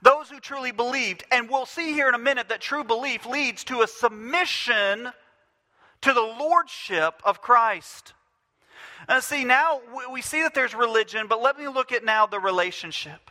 [0.00, 1.24] Those who truly believed.
[1.30, 5.10] And we'll see here in a minute that true belief leads to a submission
[6.02, 8.14] to the lordship of Christ.
[9.08, 9.80] Uh, see, now
[10.10, 13.30] we see that there's religion, but let me look at now the relationship.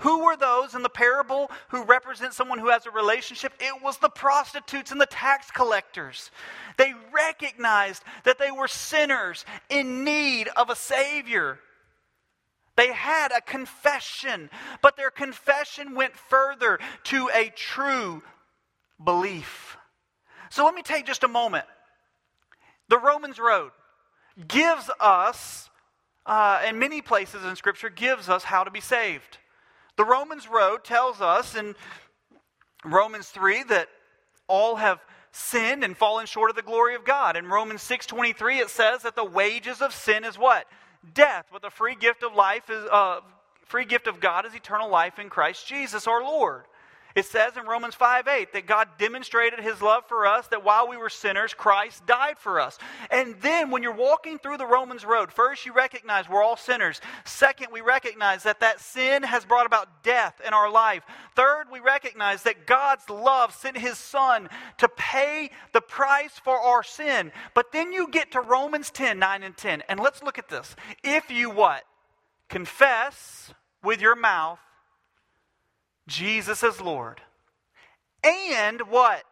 [0.00, 3.54] Who were those in the parable who represent someone who has a relationship?
[3.58, 6.30] It was the prostitutes and the tax collectors.
[6.76, 11.60] They recognized that they were sinners in need of a Savior.
[12.76, 14.50] They had a confession,
[14.82, 18.22] but their confession went further to a true
[19.02, 19.78] belief.
[20.50, 21.64] So let me take just a moment.
[22.88, 23.72] The Romans Road
[24.48, 25.70] gives us,
[26.26, 29.38] uh, in many places in Scripture, gives us how to be saved.
[29.96, 31.74] The Romans Road tells us in
[32.84, 33.88] Romans 3 that
[34.46, 35.00] all have
[35.32, 37.36] sinned and fallen short of the glory of God.
[37.36, 40.66] In Romans 6:23 it says that the wages of sin is what?
[41.12, 43.20] Death, but the free gift of life is uh,
[43.66, 46.64] free gift of God is eternal life in Christ Jesus our Lord.
[47.16, 50.86] It says in Romans 5 8 that God demonstrated his love for us, that while
[50.86, 52.76] we were sinners, Christ died for us.
[53.10, 57.00] And then when you're walking through the Romans road, first you recognize we're all sinners.
[57.24, 61.04] Second, we recognize that that sin has brought about death in our life.
[61.34, 66.82] Third, we recognize that God's love sent his son to pay the price for our
[66.82, 67.32] sin.
[67.54, 69.84] But then you get to Romans 10 9 and 10.
[69.88, 70.76] And let's look at this.
[71.02, 71.82] If you what?
[72.50, 74.58] Confess with your mouth
[76.06, 77.20] Jesus as Lord.
[78.22, 79.24] And what?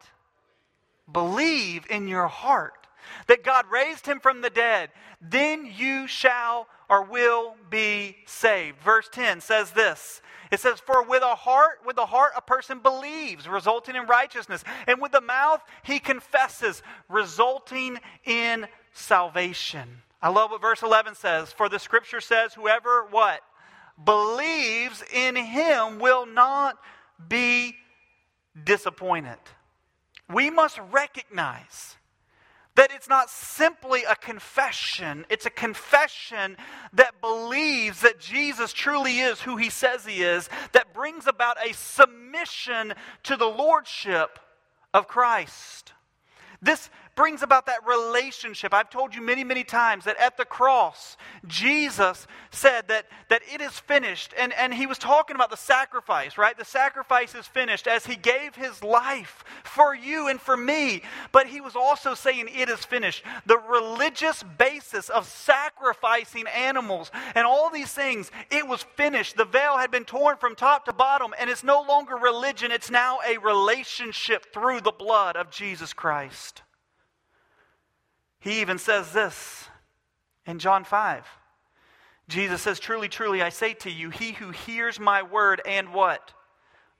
[1.11, 2.85] Believe in your heart
[3.27, 4.89] that God raised him from the dead.
[5.21, 8.79] Then you shall or will be saved.
[8.81, 10.21] Verse 10 says this.
[10.51, 14.63] It says, For with a heart, with the heart a person believes, resulting in righteousness.
[14.87, 20.01] And with the mouth he confesses, resulting in salvation.
[20.21, 21.51] I love what verse 11 says.
[21.51, 23.41] For the scripture says, Whoever what?
[24.03, 26.77] Believes in him will not
[27.27, 27.75] be
[28.63, 29.37] disappointed.
[30.31, 31.95] We must recognize
[32.75, 36.57] that it's not simply a confession, it's a confession
[36.93, 41.73] that believes that Jesus truly is who he says he is, that brings about a
[41.73, 42.93] submission
[43.23, 44.39] to the lordship
[44.93, 45.93] of Christ.
[46.61, 48.73] This brings about that relationship.
[48.73, 53.61] I've told you many, many times that at the cross, Jesus said that, that it
[53.61, 54.33] is finished.
[54.37, 56.57] And, and he was talking about the sacrifice, right?
[56.57, 61.03] The sacrifice is finished as he gave his life for you and for me.
[61.31, 63.23] But he was also saying it is finished.
[63.45, 69.37] The religious basis of sacrificing animals and all these things, it was finished.
[69.37, 72.91] The veil had been torn from top to bottom, and it's no longer religion, it's
[72.91, 76.61] now a relationship through the blood of Jesus Christ.
[78.45, 79.69] He even says this
[80.45, 81.25] in John 5.
[82.27, 86.31] Jesus says, Truly, truly, I say to you, he who hears my word and what?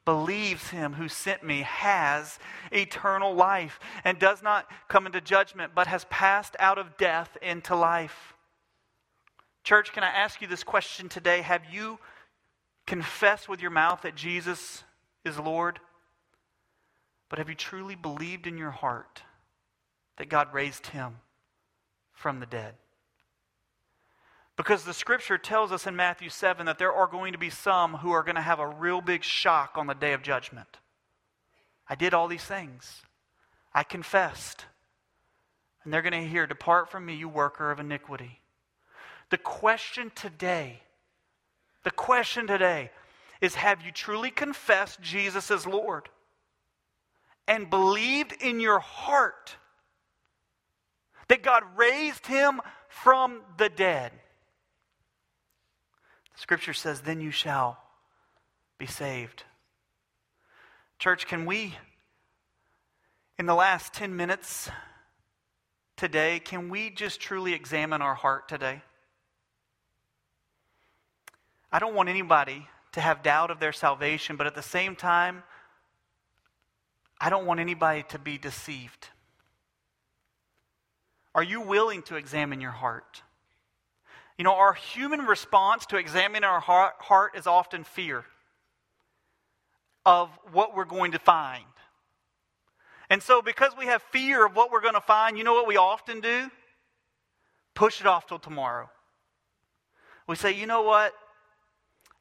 [0.06, 2.39] Believes him who sent me has
[2.72, 7.76] eternal life and does not come into judgment, but has passed out of death into
[7.76, 8.34] life.
[9.64, 11.41] Church, can I ask you this question today?
[11.41, 12.00] Have you
[12.88, 14.84] confessed with your mouth that Jesus
[15.24, 15.80] is Lord?
[17.30, 19.22] But have you truly believed in your heart
[20.18, 21.18] that God raised him?
[22.16, 22.74] From the dead.
[24.57, 27.95] Because the scripture tells us in Matthew 7 that there are going to be some
[27.95, 30.80] who are going to have a real big shock on the day of judgment.
[31.88, 33.03] I did all these things,
[33.74, 34.66] I confessed.
[35.84, 38.39] And they're going to hear, Depart from me, you worker of iniquity.
[39.30, 40.82] The question today,
[41.84, 42.89] the question today
[43.39, 46.09] is Have you truly confessed Jesus as Lord
[47.47, 49.57] and believed in your heart
[51.28, 54.11] that God raised him from the dead.
[56.34, 57.78] The scripture says, Then you shall
[58.78, 59.43] be saved.
[60.99, 61.76] Church, can we,
[63.38, 64.69] in the last 10 minutes
[65.97, 68.82] today, can we just truly examine our heart today?
[71.71, 75.43] I don't want anybody to have doubt of their salvation, but at the same time,
[77.19, 79.09] I don't want anybody to be deceived.
[81.36, 83.22] Are you willing to examine your heart?
[84.38, 88.24] You know, our human response to examining our heart is often fear
[90.06, 91.66] of what we're going to find.
[93.10, 95.68] And so, because we have fear of what we're going to find, you know what
[95.68, 96.50] we often do?
[97.74, 98.90] Push it off till tomorrow.
[100.28, 101.14] We say, you know what?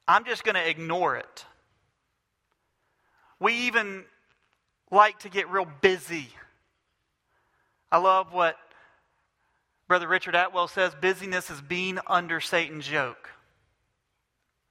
[0.07, 1.45] I'm just going to ignore it.
[3.39, 4.03] We even
[4.91, 6.27] like to get real busy.
[7.91, 8.57] I love what
[9.87, 13.29] Brother Richard Atwell says busyness is being under Satan's yoke.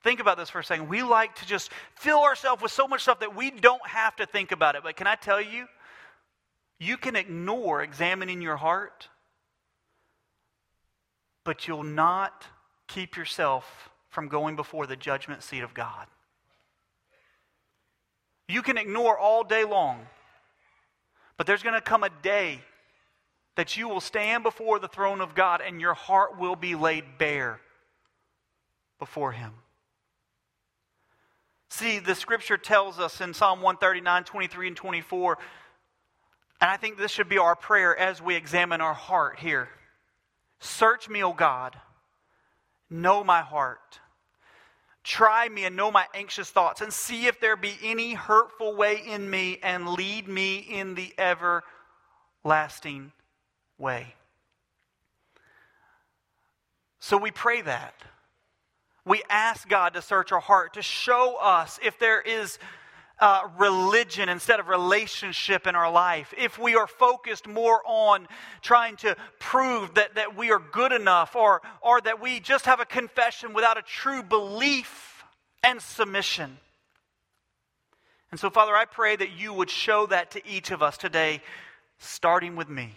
[0.03, 0.89] Think about this for a second.
[0.89, 4.27] We like to just fill ourselves with so much stuff that we don't have to
[4.27, 4.83] think about it.
[4.83, 5.67] But can I tell you,
[6.79, 9.09] you can ignore examining your heart,
[11.45, 12.45] but you'll not
[12.87, 16.07] keep yourself from going before the judgment seat of God.
[18.49, 20.07] You can ignore all day long,
[21.39, 22.61] but there's going to come a day
[23.57, 27.19] that you will stand before the throne of God and your heart will be laid
[27.19, 27.61] bare
[28.99, 29.53] before Him.
[31.71, 35.39] See, the scripture tells us in Psalm 139, 23, and 24,
[36.61, 39.69] and I think this should be our prayer as we examine our heart here.
[40.61, 41.77] Search me, O God,
[42.89, 44.01] know my heart.
[45.03, 49.03] Try me and know my anxious thoughts, and see if there be any hurtful way
[49.05, 53.13] in me, and lead me in the everlasting
[53.79, 54.15] way.
[57.01, 57.95] So we pray that.
[59.05, 62.59] We ask God to search our heart, to show us if there is
[63.21, 68.27] uh, religion instead of relationship in our life, if we are focused more on
[68.63, 72.81] trying to prove that, that we are good enough, or, or that we just have
[72.81, 75.25] a confession without a true belief
[75.63, 76.59] and submission.
[78.31, 81.41] And so, Father, I pray that you would show that to each of us today,
[81.99, 82.97] starting with me.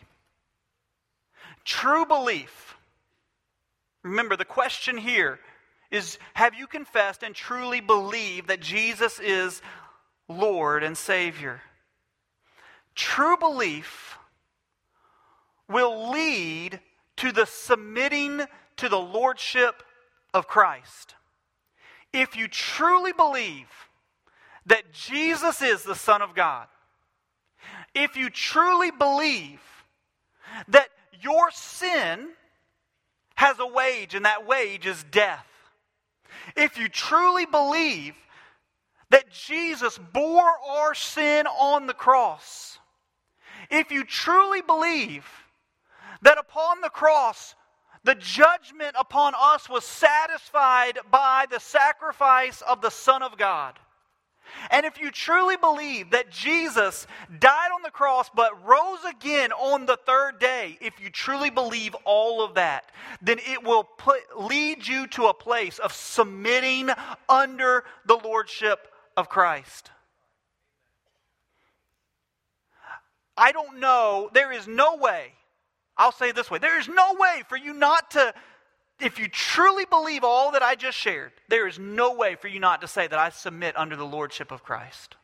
[1.67, 2.77] True belief.
[4.01, 5.37] Remember, the question here
[5.91, 9.61] is Have you confessed and truly believed that Jesus is
[10.29, 11.59] Lord and Savior?
[12.95, 14.17] True belief
[15.67, 16.79] will lead
[17.17, 18.43] to the submitting
[18.77, 19.83] to the Lordship
[20.33, 21.15] of Christ.
[22.13, 23.67] If you truly believe
[24.67, 26.67] that Jesus is the Son of God,
[27.93, 29.59] if you truly believe
[30.69, 30.87] that
[31.21, 32.29] your sin
[33.35, 35.45] has a wage, and that wage is death.
[36.55, 38.15] If you truly believe
[39.09, 42.79] that Jesus bore our sin on the cross,
[43.69, 45.25] if you truly believe
[46.21, 47.55] that upon the cross,
[48.03, 53.77] the judgment upon us was satisfied by the sacrifice of the Son of God.
[54.71, 57.07] And if you truly believe that Jesus
[57.39, 61.95] died on the cross but rose again on the third day, if you truly believe
[62.05, 62.91] all of that,
[63.21, 66.89] then it will put, lead you to a place of submitting
[67.29, 69.91] under the lordship of Christ.
[73.37, 75.33] I don't know, there is no way,
[75.95, 78.33] I'll say this way there is no way for you not to,
[78.99, 82.59] if you truly believe all that I just shared, there is no way for you
[82.59, 85.15] not to say that I submit under the lordship of Christ.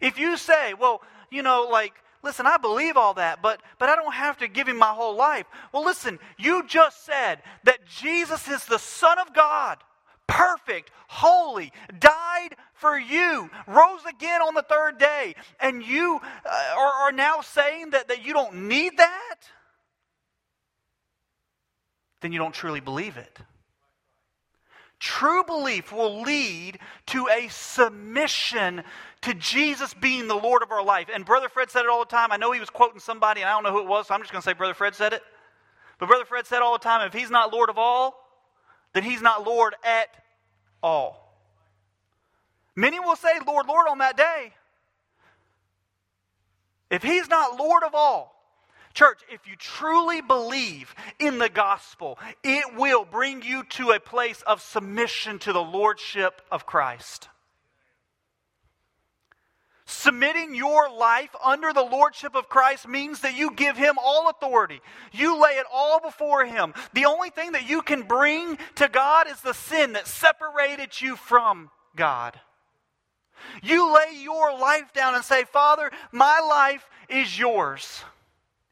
[0.00, 3.96] If you say, well, you know, like, listen, I believe all that, but, but I
[3.96, 5.46] don't have to give him my whole life.
[5.72, 9.78] Well, listen, you just said that Jesus is the Son of God
[10.26, 16.92] perfect, holy, died for you, rose again on the third day, and you uh, are,
[17.06, 19.36] are now saying that, that you don't need that,
[22.24, 23.38] then you don't truly believe it.
[24.98, 28.82] True belief will lead to a submission
[29.20, 31.08] to Jesus being the Lord of our life.
[31.12, 32.32] And Brother Fred said it all the time.
[32.32, 34.22] I know he was quoting somebody, and I don't know who it was, so I'm
[34.22, 35.20] just going to say Brother Fred said it.
[35.98, 38.14] But Brother Fred said all the time if he's not Lord of all,
[38.94, 40.08] then he's not Lord at
[40.82, 41.36] all.
[42.74, 44.54] Many will say, Lord, Lord, on that day.
[46.90, 48.33] If he's not Lord of all,
[48.94, 54.40] Church, if you truly believe in the gospel, it will bring you to a place
[54.42, 57.28] of submission to the lordship of Christ.
[59.86, 64.80] Submitting your life under the lordship of Christ means that you give him all authority.
[65.12, 66.72] You lay it all before him.
[66.94, 71.16] The only thing that you can bring to God is the sin that separated you
[71.16, 72.38] from God.
[73.62, 78.04] You lay your life down and say, Father, my life is yours.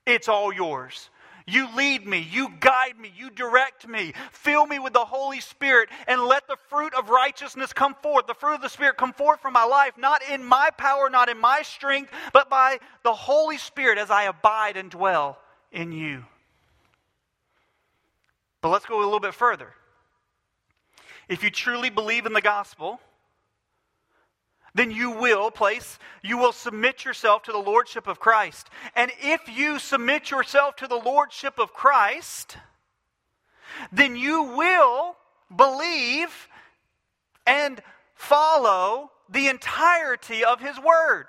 [0.06, 1.10] It's all yours.
[1.46, 4.12] You lead me, you guide me, you direct me.
[4.30, 8.26] Fill me with the Holy Spirit and let the fruit of righteousness come forth.
[8.26, 11.28] The fruit of the Spirit come forth from my life, not in my power, not
[11.28, 15.38] in my strength, but by the Holy Spirit as I abide and dwell
[15.72, 16.24] in you.
[18.60, 19.74] But let's go a little bit further.
[21.28, 23.00] If you truly believe in the gospel,
[24.74, 28.70] then you will place, you will submit yourself to the Lordship of Christ.
[28.96, 32.56] And if you submit yourself to the Lordship of Christ,
[33.92, 35.16] then you will
[35.54, 36.48] believe
[37.46, 37.82] and
[38.14, 41.26] follow the entirety of His Word.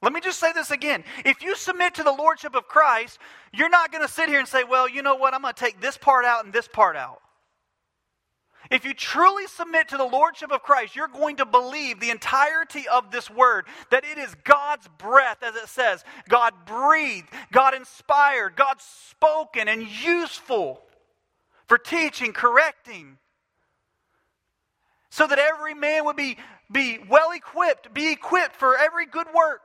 [0.00, 1.04] Let me just say this again.
[1.24, 3.18] If you submit to the Lordship of Christ,
[3.52, 5.60] you're not going to sit here and say, well, you know what, I'm going to
[5.60, 7.20] take this part out and this part out.
[8.72, 12.88] If you truly submit to the Lordship of Christ, you're going to believe the entirety
[12.88, 16.02] of this word, that it is God's breath, as it says.
[16.26, 20.80] God breathed, God inspired, God spoken, and useful
[21.66, 23.18] for teaching, correcting,
[25.10, 26.38] so that every man would be,
[26.70, 29.60] be well equipped, be equipped for every good work.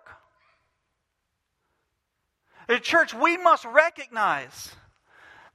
[2.68, 4.76] The church, we must recognize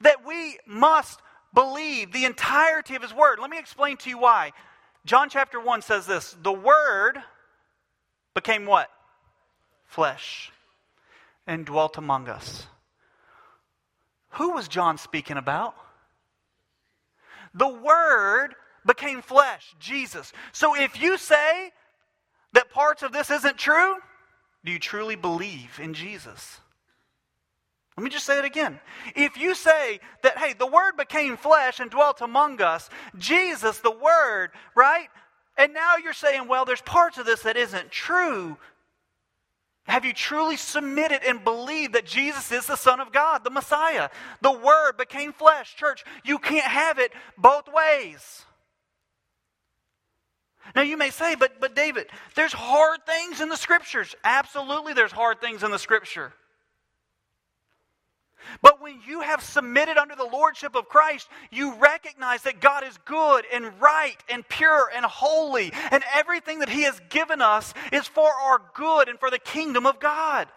[0.00, 1.20] that we must
[1.54, 3.38] believe the entirety of his word.
[3.38, 4.52] Let me explain to you why.
[5.04, 7.18] John chapter 1 says this The word
[8.34, 8.88] became what?
[9.86, 10.50] Flesh
[11.46, 12.66] and dwelt among us.
[14.30, 15.74] Who was John speaking about?
[17.54, 18.54] The word
[18.86, 20.32] became flesh, Jesus.
[20.52, 21.70] So if you say
[22.54, 23.96] that parts of this isn't true,
[24.64, 26.60] do you truly believe in Jesus?
[27.96, 28.80] Let me just say it again.
[29.14, 32.88] If you say that, hey, the Word became flesh and dwelt among us,
[33.18, 35.08] Jesus, the Word, right?
[35.58, 38.56] And now you're saying, well, there's parts of this that isn't true.
[39.84, 44.08] Have you truly submitted and believed that Jesus is the Son of God, the Messiah?
[44.40, 45.74] The Word became flesh.
[45.76, 48.46] Church, you can't have it both ways.
[50.74, 54.14] Now you may say, but, but David, there's hard things in the Scriptures.
[54.24, 56.32] Absolutely, there's hard things in the Scripture.
[58.60, 62.98] But when you have submitted under the lordship of Christ, you recognize that God is
[63.04, 68.06] good and right and pure and holy, and everything that He has given us is
[68.06, 70.48] for our good and for the kingdom of God.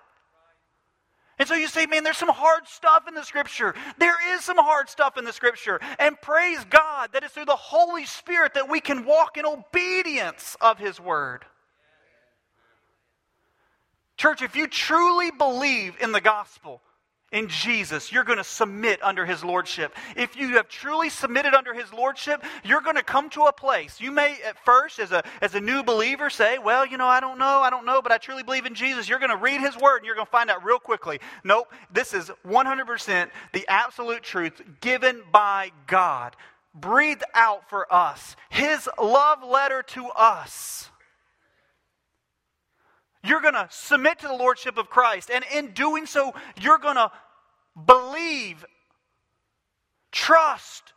[1.37, 3.75] And so you say, man, there's some hard stuff in the scripture.
[3.97, 5.81] There is some hard stuff in the scripture.
[5.99, 10.55] And praise God that it's through the Holy Spirit that we can walk in obedience
[10.61, 11.43] of His word.
[14.15, 16.81] Church, if you truly believe in the gospel,
[17.35, 19.93] in Jesus, you're going to submit under his lordship.
[20.15, 23.99] If you have truly submitted under his lordship, you're going to come to a place.
[23.99, 27.19] You may at first as a as a new believer say, "Well, you know, I
[27.19, 29.59] don't know, I don't know, but I truly believe in Jesus." You're going to read
[29.59, 31.19] his word and you're going to find out real quickly.
[31.43, 36.37] Nope, this is 100% the absolute truth given by God,
[36.73, 38.37] breathed out for us.
[38.49, 40.89] His love letter to us.
[43.25, 45.31] You're going to submit to the lordship of Christ.
[45.33, 47.11] And in doing so, you're going to
[47.83, 48.65] believe,
[50.11, 50.93] trust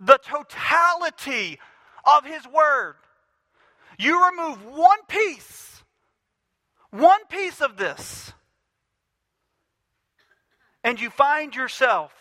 [0.00, 1.58] the totality
[2.04, 2.96] of His Word.
[3.98, 5.82] You remove one piece,
[6.90, 8.32] one piece of this,
[10.84, 12.12] and you find yourself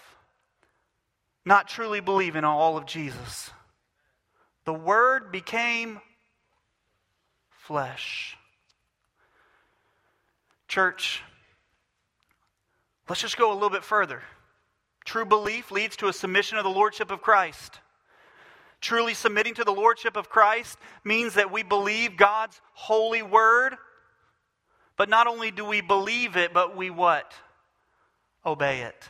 [1.45, 3.51] not truly believing all of Jesus.
[4.66, 6.01] The Word became
[7.49, 8.36] flesh.
[10.68, 11.22] Church,
[13.10, 14.22] let's just go a little bit further.
[15.05, 17.80] True belief leads to a submission of the Lordship of Christ.
[18.82, 23.76] Truly submitting to the Lordship of Christ means that we believe God's holy word,
[24.97, 27.34] but not only do we believe it, but we what?
[28.45, 29.10] Obey it.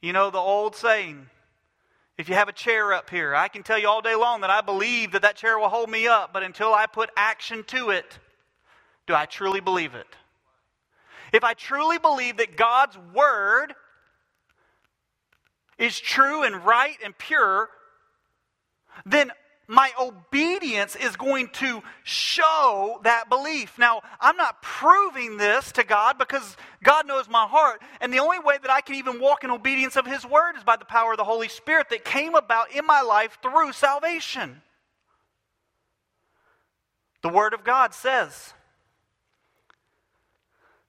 [0.00, 1.26] You know the old saying,
[2.16, 4.50] if you have a chair up here, I can tell you all day long that
[4.50, 7.90] I believe that that chair will hold me up, but until I put action to
[7.90, 8.18] it,
[9.06, 10.06] do I truly believe it?
[11.32, 13.74] If I truly believe that God's word
[15.78, 17.68] is true and right and pure,
[19.06, 19.30] then
[19.70, 23.78] my obedience is going to show that belief.
[23.78, 27.82] Now, I'm not proving this to God because God knows my heart.
[28.00, 30.64] And the only way that I can even walk in obedience of His word is
[30.64, 34.62] by the power of the Holy Spirit that came about in my life through salvation.
[37.22, 38.54] The Word of God says,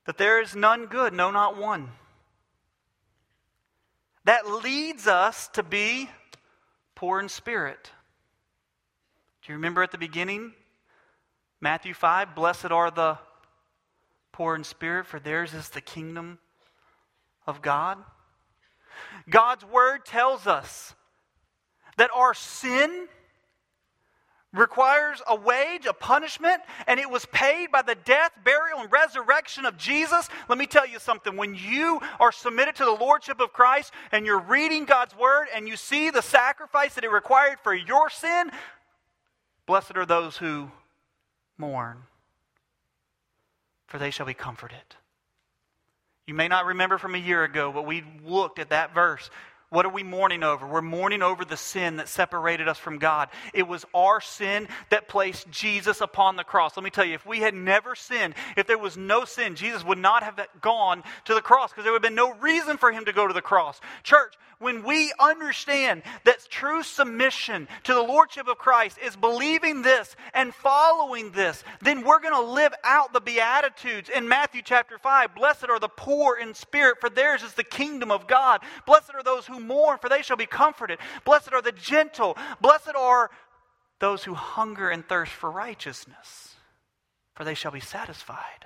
[0.09, 1.87] that there is none good, no, not one.
[4.25, 6.09] That leads us to be
[6.95, 7.91] poor in spirit.
[9.43, 10.53] Do you remember at the beginning?
[11.61, 13.19] Matthew 5 Blessed are the
[14.31, 16.39] poor in spirit, for theirs is the kingdom
[17.45, 17.99] of God.
[19.29, 20.95] God's word tells us
[21.97, 23.07] that our sin
[24.53, 29.65] requires a wage, a punishment, and it was paid by the death, burial, and resurrection
[29.65, 30.27] of Jesus.
[30.47, 31.37] Let me tell you something.
[31.37, 35.67] When you are submitted to the Lordship of Christ and you're reading God's Word and
[35.67, 38.51] you see the sacrifice that it required for your sin,
[39.67, 40.71] blessed are those who
[41.57, 42.03] mourn,
[43.85, 44.77] for they shall be comforted.
[46.25, 49.29] You may not remember from a year ago, but we looked at that verse
[49.69, 50.65] what are we mourning over?
[50.65, 53.29] We're mourning over the sin that separated us from God.
[53.53, 56.75] It was our sin that placed Jesus upon the cross.
[56.75, 59.85] Let me tell you, if we had never sinned, if there was no sin, Jesus
[59.85, 62.91] would not have gone to the cross because there would have been no reason for
[62.91, 63.79] him to go to the cross.
[64.01, 70.15] Church, when we understand that true submission to the Lordship of Christ is believing this
[70.33, 75.33] and following this, then we're going to live out the Beatitudes in Matthew chapter 5.
[75.33, 78.61] Blessed are the poor in spirit, for theirs is the kingdom of God.
[78.85, 80.99] Blessed are those who mourn, for they shall be comforted.
[81.23, 82.37] Blessed are the gentle.
[82.61, 83.31] Blessed are
[83.99, 86.55] those who hunger and thirst for righteousness,
[87.33, 88.65] for they shall be satisfied.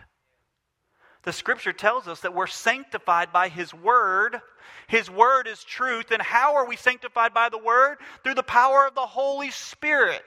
[1.24, 4.42] The scripture tells us that we're sanctified by His Word.
[4.88, 6.12] His Word is truth.
[6.12, 7.98] And how are we sanctified by the Word?
[8.24, 10.22] Through the power of the Holy Spirit.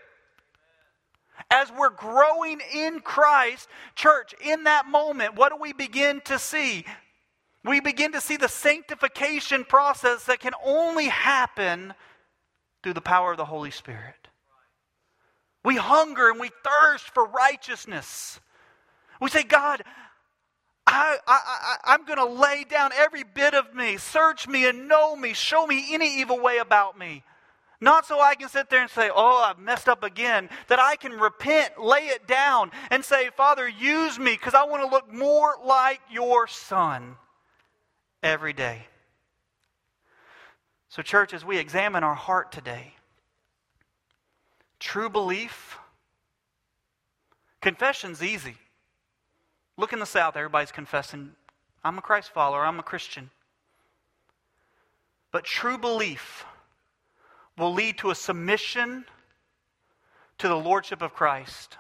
[1.51, 6.85] As we're growing in Christ, church, in that moment, what do we begin to see?
[7.63, 11.93] We begin to see the sanctification process that can only happen
[12.83, 14.29] through the power of the Holy Spirit.
[15.63, 18.41] We hunger and we thirst for righteousness.
[19.21, 19.83] We say, God,
[20.87, 23.97] I, I, I, am going to lay down every bit of me.
[23.97, 25.33] Search me and know me.
[25.33, 27.25] Show me any evil way about me.
[27.81, 30.49] Not so I can sit there and say, Oh, I've messed up again.
[30.69, 34.83] That I can repent, lay it down, and say, Father, use me because I want
[34.83, 37.17] to look more like your Son
[38.23, 38.87] every day.
[40.89, 42.95] So, church, as we examine our heart today,
[44.79, 45.79] true belief,
[47.61, 48.57] confession's easy.
[49.77, 51.33] Look in the South, everybody's confessing,
[51.85, 53.31] I'm a Christ follower, I'm a Christian.
[55.33, 56.45] But true belief
[57.59, 59.05] will lead to a submission
[60.39, 61.77] to the Lordship of Christ.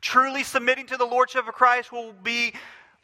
[0.00, 2.52] Truly submitting to the Lordship of Christ will be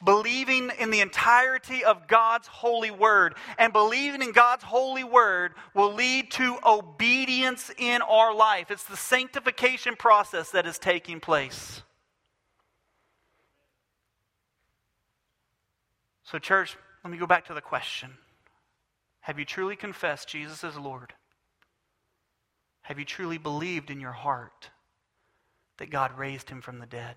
[0.04, 3.34] believing in the entirety of God's holy word.
[3.58, 8.70] And believing in God's holy word will lead to obedience in our life.
[8.70, 11.82] It's the sanctification process that is taking place.
[16.24, 18.10] So, church, let me go back to the question
[19.20, 21.12] Have you truly confessed Jesus as Lord?
[22.82, 24.70] Have you truly believed in your heart
[25.78, 27.16] that God raised him from the dead?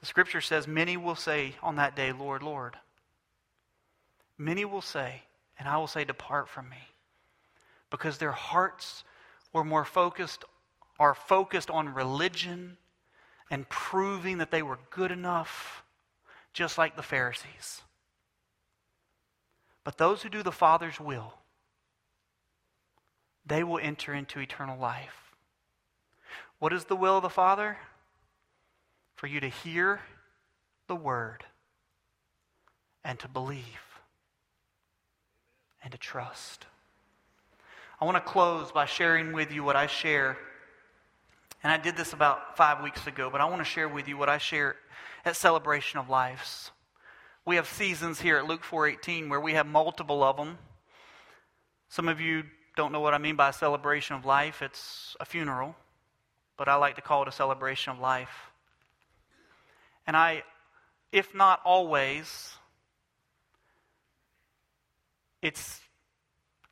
[0.00, 2.76] The scripture says, Many will say on that day, Lord, Lord.
[4.38, 5.22] Many will say,
[5.58, 6.88] and I will say, Depart from me.
[7.90, 9.04] Because their hearts
[9.52, 10.44] were more focused,
[10.98, 12.78] are focused on religion
[13.50, 15.82] and proving that they were good enough,
[16.52, 17.82] just like the Pharisees.
[19.84, 21.34] But those who do the Father's will,
[23.46, 25.34] they will enter into eternal life.
[26.58, 27.78] What is the will of the Father?
[29.14, 30.00] For you to hear
[30.86, 31.44] the word
[33.04, 33.64] and to believe
[35.82, 36.66] and to trust.
[38.00, 40.36] I want to close by sharing with you what I share.
[41.62, 44.16] And I did this about five weeks ago, but I want to share with you
[44.16, 44.76] what I share
[45.24, 46.70] at Celebration of Lives.
[47.44, 50.58] We have seasons here at Luke 4:18 where we have multiple of them.
[51.88, 52.44] Some of you
[52.76, 54.62] don't know what I mean by a celebration of life.
[54.62, 55.74] It's a funeral,
[56.56, 58.50] but I like to call it a celebration of life.
[60.06, 60.44] And I,
[61.12, 62.54] if not always,
[65.42, 65.80] it's,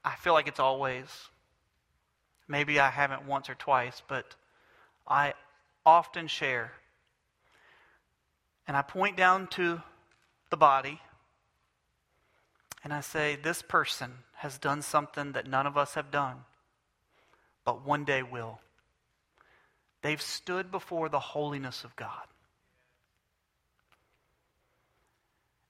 [0.04, 1.06] I feel like it's always.
[2.46, 4.34] Maybe I haven't once or twice, but
[5.06, 5.34] I
[5.84, 6.72] often share.
[8.68, 9.82] And I point down to
[10.50, 11.00] the body
[12.84, 16.44] and I say, This person has done something that none of us have done,
[17.64, 18.60] but one day will.
[20.02, 22.26] They've stood before the holiness of God.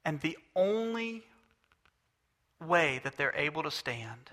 [0.04, 1.22] And the only
[2.60, 4.30] way that they're able to stand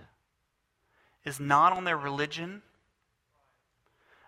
[1.23, 2.61] is not on their religion,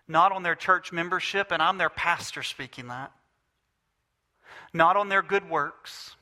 [0.08, 3.12] not on their church membership, and I'm their pastor speaking that,
[4.78, 6.16] not on their good works,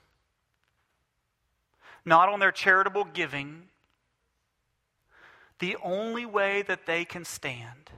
[2.04, 3.64] not on their charitable giving.
[5.60, 7.92] The only way that they can stand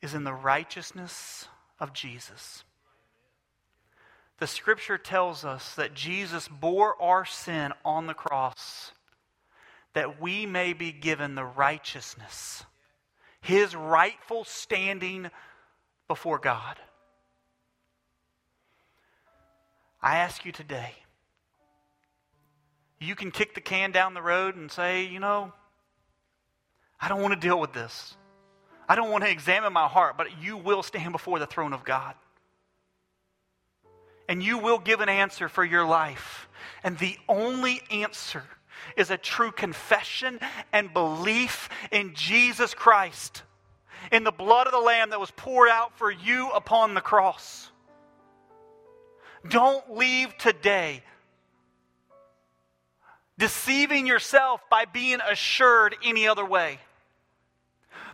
[0.00, 1.46] is in the righteousness
[1.78, 2.64] of Jesus.
[4.38, 8.92] The scripture tells us that Jesus bore our sin on the cross
[9.94, 12.64] that we may be given the righteousness,
[13.40, 15.28] his rightful standing
[16.06, 16.76] before God.
[20.00, 20.92] I ask you today,
[23.00, 25.52] you can kick the can down the road and say, you know,
[27.00, 28.16] I don't want to deal with this.
[28.88, 31.84] I don't want to examine my heart, but you will stand before the throne of
[31.84, 32.14] God
[34.28, 36.48] and you will give an answer for your life.
[36.84, 38.44] And the only answer
[38.96, 40.38] is a true confession
[40.72, 43.42] and belief in Jesus Christ,
[44.12, 47.70] in the blood of the Lamb that was poured out for you upon the cross.
[49.46, 51.02] Don't leave today
[53.36, 56.78] deceiving yourself by being assured any other way.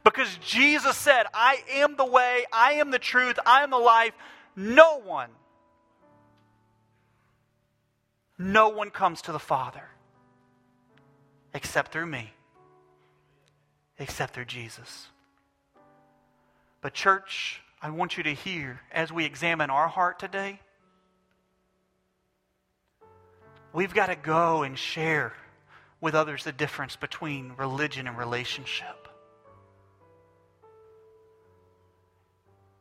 [0.02, 4.12] Because Jesus said, I am the way, I am the truth, I am the life.
[4.55, 5.30] No one
[8.38, 9.84] no one comes to the Father
[11.52, 12.32] except through me,
[13.98, 15.09] except through Jesus.
[16.80, 20.60] But, church, I want you to hear as we examine our heart today,
[23.74, 25.34] we've got to go and share
[26.01, 29.09] with others the difference between religion and relationship.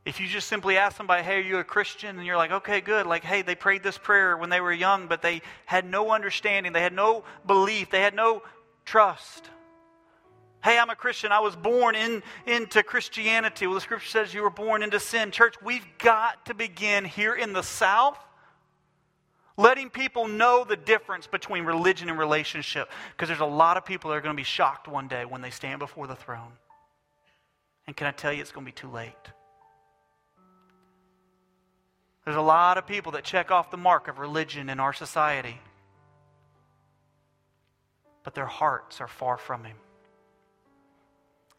[0.05, 2.17] If you just simply ask somebody, hey, are you a Christian?
[2.17, 3.05] And you're like, okay, good.
[3.07, 6.73] Like, hey, they prayed this prayer when they were young, but they had no understanding.
[6.73, 7.89] They had no belief.
[7.89, 8.43] They had no
[8.85, 9.49] trust.
[10.61, 11.31] Hey, I'm a Christian.
[11.31, 13.65] I was born in, into Christianity.
[13.65, 15.31] Well, the scripture says you were born into sin.
[15.31, 18.17] Church, we've got to begin here in the South
[19.57, 22.89] letting people know the difference between religion and relationship.
[23.11, 25.41] Because there's a lot of people that are going to be shocked one day when
[25.41, 26.53] they stand before the throne.
[27.85, 29.13] And can I tell you, it's going to be too late.
[32.25, 35.59] There's a lot of people that check off the mark of religion in our society,
[38.23, 39.75] but their hearts are far from Him.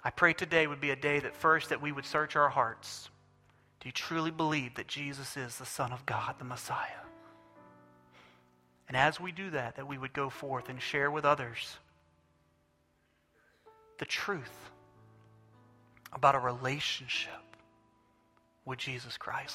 [0.03, 3.11] I pray today would be a day that first that we would search our hearts.
[3.81, 7.04] Do you truly believe that Jesus is the Son of God, the Messiah?
[8.89, 11.77] And as we do that, that we would go forth and share with others
[13.99, 14.71] the truth
[16.13, 17.33] about a relationship
[18.65, 19.53] with Jesus Christ.